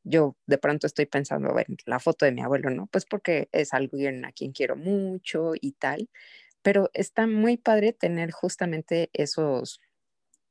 yo 0.02 0.36
de 0.46 0.58
pronto 0.58 0.88
estoy 0.88 1.06
pensando 1.06 1.56
en 1.60 1.76
la 1.86 2.00
foto 2.00 2.24
de 2.24 2.32
mi 2.32 2.42
abuelo, 2.42 2.70
¿no? 2.70 2.88
Pues 2.88 3.04
porque 3.06 3.48
es 3.52 3.72
alguien 3.72 4.24
a 4.24 4.32
quien 4.32 4.50
quiero 4.50 4.74
mucho 4.74 5.52
y 5.54 5.70
tal, 5.70 6.10
pero 6.62 6.90
está 6.92 7.28
muy 7.28 7.56
padre 7.56 7.92
tener 7.92 8.32
justamente 8.32 9.10
esos, 9.12 9.80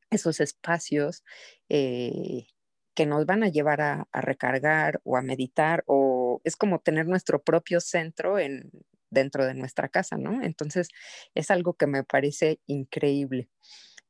esos 0.10 0.39
espacios 0.39 1.26
eh, 1.67 2.48
que 2.95 3.05
nos 3.05 3.25
van 3.25 3.43
a 3.43 3.49
llevar 3.49 3.81
a, 3.81 4.08
recargar 4.13 5.01
o 5.03 5.17
a 5.17 5.21
meditar 5.21 5.84
o 5.88 6.41
es 6.43 6.55
como 6.55 6.79
tener 6.79 7.08
nuestro 7.08 7.43
propio 7.43 7.79
centro 7.81 8.39
en, 8.39 8.71
dentro 9.10 9.45
de 9.45 9.53
nuestra 9.53 9.89
casa, 9.89 10.17
¿no? 10.17 10.41
Entonces 10.41 10.89
es 11.36 11.51
algo 11.51 11.73
que 11.73 11.88
me 11.88 12.03
parece 12.03 12.60
increíble. 12.65 13.49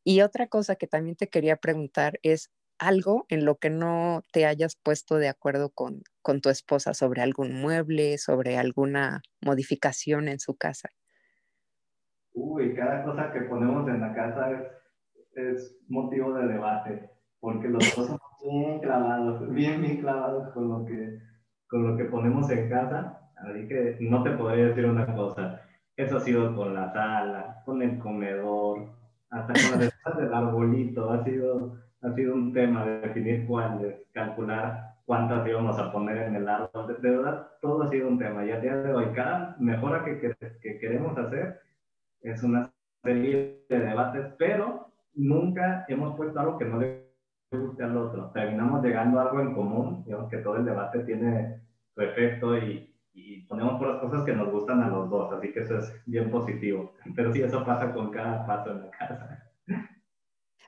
Y 0.04 0.22
otra 0.22 0.48
cosa 0.48 0.76
que 0.76 0.88
también 0.88 1.16
te 1.16 1.30
quería 1.30 1.58
preguntar 1.58 2.20
es 2.24 2.52
algo 2.78 3.26
en 3.30 3.46
lo 3.46 3.58
que 3.58 3.70
no 3.70 4.22
te 4.32 4.46
hayas 4.46 4.76
puesto 4.76 5.16
de 5.18 5.30
acuerdo 5.30 5.70
con, 5.70 6.04
con 6.22 6.42
tu 6.42 6.50
esposa 6.50 6.94
sobre 6.94 7.22
algún 7.22 7.54
mueble, 7.60 8.18
sobre 8.18 8.58
alguna 8.58 9.22
modificación 9.42 10.28
en 10.28 10.40
su 10.40 10.56
casa. 10.56 10.90
Uy, 12.34 12.76
cada 12.76 13.04
cosa 13.06 13.32
que 13.32 13.42
ponemos 13.42 13.88
en 13.88 14.02
la 14.02 14.14
casa 14.14 14.52
es, 15.36 15.78
motivo 15.88 16.34
de 16.34 16.48
debate, 16.48 17.10
porque 17.40 17.70
los 17.70 17.96
dos 17.96 18.15
bien 18.44 18.80
clavados, 18.80 19.50
bien, 19.54 19.82
bien 19.82 20.02
clavados 20.02 20.50
con 20.54 20.70
lo 20.70 20.86
que, 20.86 21.20
con 21.68 21.88
lo 21.88 21.98
que 21.98 22.06
ponemos 22.06 22.50
en 22.50 22.70
casa. 22.70 23.20
Así 23.38 23.68
que 23.68 23.98
no 24.00 24.24
te 24.24 24.32
podría 24.32 24.68
decir 24.68 24.86
una 24.86 25.06
cosa. 25.14 25.62
Eso 25.96 26.18
ha 26.18 26.22
sido 26.22 26.56
con 26.56 26.74
la 26.74 26.92
sala, 26.94 27.62
con 27.66 27.82
el 27.82 28.00
comedor, 28.00 28.90
hasta 29.30 29.54
con 29.54 29.80
las 29.80 30.18
del 30.18 30.34
arbolito. 30.34 31.12
Ha 31.12 31.24
sido, 31.24 31.78
ha 32.02 32.14
sido 32.14 32.34
un 32.34 32.54
tema 32.54 32.86
de 32.86 33.00
definir 33.02 33.46
cuáles, 33.46 33.96
calcular 34.14 34.96
cuántas 35.06 35.48
íbamos 35.48 35.78
a 35.80 35.92
poner 35.92 36.18
en 36.18 36.36
el 36.36 36.50
árbol. 36.50 37.00
De, 37.02 37.10
verdad, 37.10 37.48
todo 37.62 37.84
ha 37.84 37.90
sido 37.90 38.08
un 38.08 38.18
tema. 38.18 38.46
Y 38.46 38.52
a 38.52 38.60
día 38.60 38.76
de 38.78 38.94
hoy, 38.94 39.06
cada 39.14 39.56
mejora 39.60 40.04
que, 40.04 40.20
que, 40.20 40.36
que 40.62 40.80
queremos 40.80 41.18
hacer 41.18 41.62
es 42.22 42.44
una 42.44 42.72
serie 43.04 43.64
de 43.70 43.80
debates, 43.80 44.34
pero 44.38 44.88
nunca 45.14 45.86
hemos 45.88 46.16
puesto 46.18 46.40
algo 46.40 46.58
que 46.58 46.66
no 46.66 46.80
le 46.80 47.05
guste 47.56 47.84
al 47.84 47.98
otro. 47.98 48.32
Terminamos 48.32 48.84
llegando 48.84 49.20
a 49.20 49.24
algo 49.24 49.42
en 49.42 49.54
común, 49.54 50.04
digamos 50.06 50.30
que 50.30 50.38
todo 50.38 50.58
el 50.58 50.66
debate 50.66 51.00
tiene 51.00 51.62
su 51.94 52.02
efecto 52.02 52.58
y, 52.58 52.96
y 53.14 53.42
ponemos 53.42 53.80
por 53.80 53.90
las 53.90 54.02
cosas 54.02 54.24
que 54.24 54.34
nos 54.34 54.52
gustan 54.52 54.82
a 54.82 54.90
los 54.90 55.10
dos, 55.10 55.34
así 55.34 55.52
que 55.52 55.62
eso 55.62 55.78
es 55.80 55.94
bien 56.06 56.30
positivo. 56.30 56.94
Pero 57.16 57.32
sí, 57.34 57.42
eso 57.42 57.66
pasa 57.66 57.94
con 57.94 58.12
cada 58.12 58.46
paso 58.46 58.72
en 58.72 58.82
la 58.82 58.92
casa. 58.92 59.52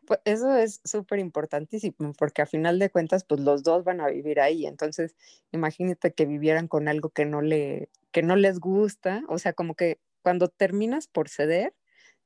Pues 0.08 0.22
eso 0.24 0.56
es 0.56 0.80
súper 0.86 1.20
importantísimo, 1.20 2.14
porque 2.18 2.42
a 2.42 2.46
final 2.46 2.80
de 2.80 2.90
cuentas, 2.90 3.26
pues 3.26 3.42
los 3.42 3.64
dos 3.64 3.84
van 3.84 4.00
a 4.00 4.08
vivir 4.08 4.40
ahí. 4.40 4.66
Entonces, 4.66 5.18
imagínate 5.52 6.14
que 6.14 6.26
vivieran 6.26 6.70
con 6.70 6.88
algo 6.88 7.10
que 7.10 7.26
no, 7.26 7.42
le, 7.42 7.90
que 8.12 8.24
no 8.24 8.38
les 8.38 8.62
gusta, 8.62 9.24
o 9.28 9.38
sea, 9.38 9.52
como 9.52 9.76
que 9.76 10.00
cuando 10.22 10.48
terminas 10.48 11.08
por 11.08 11.28
ceder, 11.28 11.74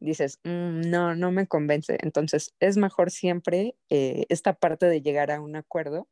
dices, 0.01 0.39
mm, 0.43 0.81
no, 0.89 1.15
no 1.15 1.31
me 1.31 1.47
convence. 1.47 1.97
Entonces, 2.01 2.53
es 2.59 2.77
mejor 2.77 3.11
siempre 3.11 3.75
eh, 3.89 4.25
esta 4.29 4.53
parte 4.53 4.87
de 4.87 5.01
llegar 5.01 5.31
a 5.31 5.41
un 5.41 5.55
acuerdo, 5.55 6.09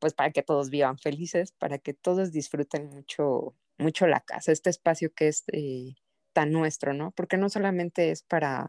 pues 0.00 0.14
para 0.14 0.32
que 0.32 0.42
todos 0.42 0.70
vivan 0.70 0.98
felices, 0.98 1.52
para 1.52 1.78
que 1.78 1.94
todos 1.94 2.32
disfruten 2.32 2.88
mucho, 2.90 3.56
mucho 3.78 4.06
la 4.06 4.20
casa, 4.20 4.52
este 4.52 4.70
espacio 4.70 5.12
que 5.14 5.28
es 5.28 5.44
eh, 5.52 5.94
tan 6.32 6.52
nuestro, 6.52 6.94
¿no? 6.94 7.12
Porque 7.12 7.36
no 7.38 7.48
solamente 7.50 8.10
es 8.10 8.22
para 8.22 8.68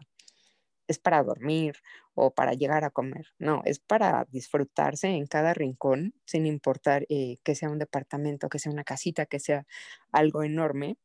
es 0.88 0.98
para 0.98 1.22
dormir 1.22 1.76
o 2.14 2.32
para 2.34 2.52
llegar 2.54 2.84
a 2.84 2.90
comer, 2.90 3.26
no, 3.38 3.62
es 3.64 3.80
para 3.80 4.26
disfrutarse 4.30 5.08
en 5.08 5.26
cada 5.26 5.54
rincón, 5.54 6.14
sin 6.26 6.46
importar 6.46 7.06
eh, 7.08 7.38
que 7.44 7.54
sea 7.56 7.70
un 7.70 7.78
departamento, 7.78 8.48
que 8.48 8.58
sea 8.60 8.72
una 8.72 8.84
casita, 8.84 9.26
que 9.26 9.40
sea 9.40 9.66
algo 10.12 10.42
enorme, 10.44 10.96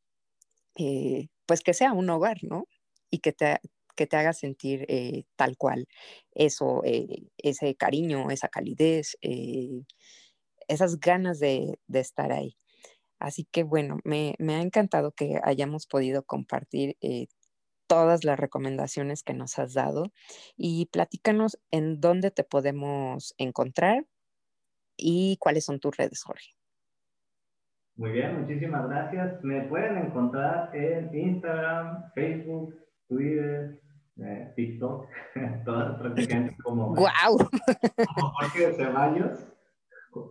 pues 1.45 1.61
que 1.61 1.73
sea 1.73 1.93
un 1.93 2.09
hogar, 2.09 2.37
¿no? 2.43 2.65
Y 3.11 3.19
que 3.19 3.33
te, 3.33 3.59
que 3.95 4.07
te 4.07 4.17
haga 4.17 4.33
sentir 4.33 4.85
eh, 4.87 5.25
tal 5.35 5.57
cual 5.57 5.87
eso, 6.33 6.81
eh, 6.83 7.27
ese 7.37 7.75
cariño, 7.75 8.31
esa 8.31 8.47
calidez, 8.47 9.17
eh, 9.21 9.83
esas 10.67 10.99
ganas 10.99 11.39
de, 11.39 11.77
estar 11.93 12.31
ahí. 12.31 12.57
Así 13.19 13.45
que 13.51 13.63
bueno, 13.63 13.99
me, 14.03 14.35
ha 14.39 14.61
encantado 14.61 15.11
que 15.11 15.39
hayamos 15.43 15.85
podido 15.85 16.23
compartir 16.23 16.97
todas 17.85 18.23
las 18.23 18.39
recomendaciones 18.39 19.21
que 19.21 19.35
nos 19.35 19.59
has 19.59 19.73
dado 19.73 20.11
y 20.57 20.87
platícanos 20.87 21.59
en 21.69 21.99
dónde 22.01 22.31
te 22.31 22.43
podemos 22.43 23.35
encontrar 23.37 24.05
y 24.97 25.37
cuáles 25.39 25.65
son 25.65 25.79
tus 25.79 25.95
redes, 25.95 26.23
Jorge. 26.23 26.55
Muy 27.97 28.11
bien, 28.13 28.41
muchísimas 28.41 28.87
gracias. 28.89 29.43
Me 29.43 29.61
pueden 29.63 29.97
encontrar 29.97 30.75
en 30.75 31.13
Instagram, 31.13 32.11
Facebook, 32.15 32.73
Twitter, 33.11 33.81
eh, 34.23 34.53
TikTok, 34.55 35.05
todas 35.65 35.99
prácticamente 35.99 36.55
como, 36.63 36.95
¡Wow! 36.95 37.37
como 38.15 38.29
Jorge 38.31 38.73
Ceballos. 38.73 39.47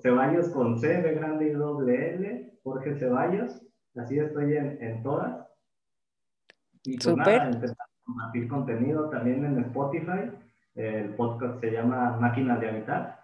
Ceballos 0.02 0.48
con 0.48 0.78
C 0.78 0.88
de 0.88 1.14
grande 1.14 1.48
y 1.48 1.52
doble 1.52 2.14
L, 2.14 2.58
Jorge 2.62 2.94
Ceballos. 2.98 3.60
Así 3.96 4.18
estoy 4.18 4.56
en, 4.56 4.82
en 4.82 5.02
todas. 5.02 5.46
Y 6.84 6.96
pues 6.96 7.16
nada, 7.16 7.48
empezar 7.50 7.76
a 7.78 8.04
compartir 8.04 8.48
contenido 8.48 9.10
también 9.10 9.44
en 9.44 9.58
Spotify. 9.58 10.30
El 10.74 11.14
podcast 11.14 11.60
se 11.60 11.72
llama 11.72 12.16
Máquinas 12.18 12.60
de 12.60 12.68
Habitar. 12.68 13.20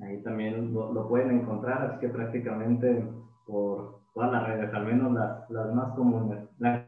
Ahí 0.00 0.22
también 0.22 0.72
lo, 0.72 0.92
lo 0.92 1.08
pueden 1.08 1.40
encontrar, 1.40 1.82
así 1.82 1.98
que 2.00 2.08
prácticamente 2.08 3.04
por 3.46 4.02
todas 4.14 4.30
las 4.30 4.46
redes, 4.46 4.74
al 4.74 4.86
menos 4.86 5.12
las, 5.12 5.50
las 5.50 5.74
más 5.74 5.94
comunes. 5.94 6.44
La 6.58 6.85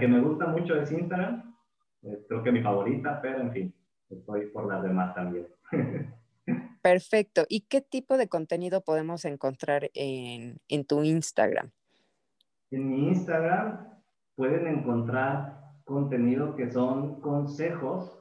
que 0.00 0.08
me 0.08 0.20
gusta 0.20 0.46
mucho 0.48 0.74
es 0.74 0.90
Instagram, 0.90 1.54
eh, 2.02 2.24
creo 2.26 2.42
que 2.42 2.52
mi 2.52 2.62
favorita, 2.62 3.20
pero 3.20 3.40
en 3.40 3.52
fin, 3.52 3.74
estoy 4.08 4.46
por 4.46 4.66
las 4.66 4.82
demás 4.82 5.14
también. 5.14 5.46
Perfecto. 6.82 7.44
¿Y 7.48 7.60
qué 7.62 7.80
tipo 7.80 8.16
de 8.16 8.28
contenido 8.28 8.80
podemos 8.80 9.24
encontrar 9.24 9.90
en, 9.94 10.58
en 10.68 10.84
tu 10.84 11.04
Instagram? 11.04 11.70
En 12.70 12.88
mi 12.88 13.08
Instagram 13.08 13.86
pueden 14.34 14.66
encontrar 14.66 15.60
contenido 15.84 16.56
que 16.56 16.70
son 16.70 17.20
consejos 17.20 18.16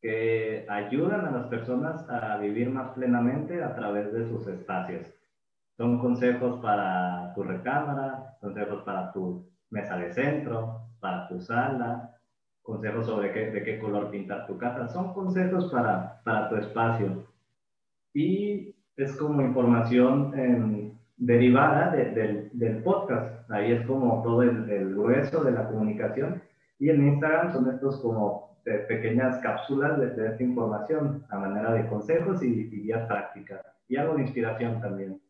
que 0.00 0.66
ayudan 0.68 1.26
a 1.26 1.30
las 1.30 1.46
personas 1.46 2.06
a 2.10 2.36
vivir 2.38 2.68
más 2.68 2.90
plenamente 2.90 3.62
a 3.62 3.74
través 3.74 4.12
de 4.12 4.28
sus 4.28 4.46
espacios. 4.48 5.06
Son 5.76 5.98
consejos 5.98 6.60
para 6.60 7.32
tu 7.34 7.42
recámara, 7.42 8.36
consejos 8.40 8.82
para 8.82 9.12
tu 9.12 9.50
mesa 9.70 9.96
de 9.96 10.12
centro, 10.12 10.83
para 11.04 11.28
tu 11.28 11.38
sala, 11.38 12.16
consejos 12.62 13.04
sobre 13.04 13.30
qué, 13.30 13.50
de 13.50 13.62
qué 13.62 13.78
color 13.78 14.10
pintar 14.10 14.46
tu 14.46 14.56
casa. 14.56 14.88
Son 14.88 15.12
consejos 15.12 15.70
para, 15.70 16.22
para 16.24 16.48
tu 16.48 16.56
espacio. 16.56 17.26
Y 18.14 18.74
es 18.96 19.14
como 19.16 19.42
información 19.42 20.32
em, 20.34 20.94
derivada 21.18 21.90
del, 21.90 22.48
del, 22.54 22.82
podcast. 22.82 23.50
Ahí 23.50 23.72
es 23.72 23.86
como 23.86 24.22
todo 24.22 24.42
el, 24.42 24.94
grueso 24.94 25.44
de 25.44 25.52
la 25.52 25.68
comunicación. 25.68 26.42
Y 26.78 26.88
en 26.88 27.06
Instagram 27.06 27.52
son 27.52 27.68
estos 27.68 28.00
como 28.00 28.56
pequeñas 28.64 29.36
cápsulas 29.40 30.00
de, 30.00 30.08
de, 30.10 30.28
esta 30.28 30.42
información 30.42 31.22
a 31.28 31.36
manera 31.38 31.74
de 31.74 31.86
consejos 31.86 32.42
y, 32.42 32.46
y 32.46 32.82
guías 32.84 33.06
prácticas. 33.06 33.60
Y 33.88 33.96
algo 33.96 34.14
de 34.14 34.22
inspiración 34.22 34.80
también. 34.80 35.20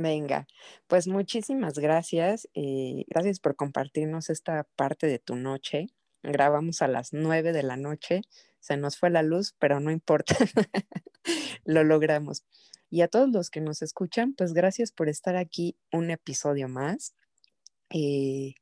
Venga, 0.00 0.46
pues 0.86 1.08
muchísimas 1.08 1.78
gracias. 1.78 2.48
Eh, 2.54 3.04
gracias 3.08 3.38
por 3.38 3.54
compartirnos 3.54 4.30
esta 4.30 4.66
parte 4.74 5.06
de 5.06 5.18
tu 5.18 5.36
noche. 5.36 5.88
Grabamos 6.22 6.80
a 6.80 6.88
las 6.88 7.12
nueve 7.12 7.52
de 7.52 7.62
la 7.62 7.76
noche. 7.76 8.22
Se 8.60 8.78
nos 8.78 8.96
fue 8.96 9.10
la 9.10 9.22
luz, 9.22 9.54
pero 9.58 9.78
no 9.78 9.90
importa. 9.90 10.34
Lo 11.66 11.84
logramos. 11.84 12.44
Y 12.88 13.02
a 13.02 13.08
todos 13.08 13.28
los 13.28 13.50
que 13.50 13.60
nos 13.60 13.82
escuchan, 13.82 14.32
pues 14.32 14.54
gracias 14.54 14.90
por 14.90 15.10
estar 15.10 15.36
aquí 15.36 15.76
un 15.92 16.10
episodio 16.10 16.66
más. 16.66 17.14
Eh, 17.90 18.54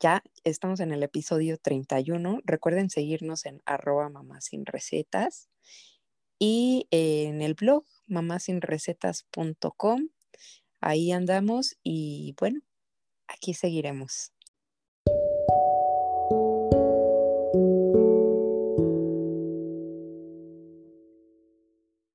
ya 0.00 0.24
estamos 0.42 0.80
en 0.80 0.90
el 0.90 1.04
episodio 1.04 1.58
31. 1.58 2.40
Recuerden 2.44 2.90
seguirnos 2.90 3.46
en 3.46 3.62
arroba 3.66 4.08
mamá 4.08 4.40
y 6.40 6.88
en 6.90 7.40
el 7.40 7.54
blog 7.54 7.84
mamasinrecetas.com. 8.08 10.08
Ahí 10.82 11.12
andamos 11.12 11.76
y 11.84 12.34
bueno, 12.38 12.60
aquí 13.28 13.54
seguiremos. 13.54 14.32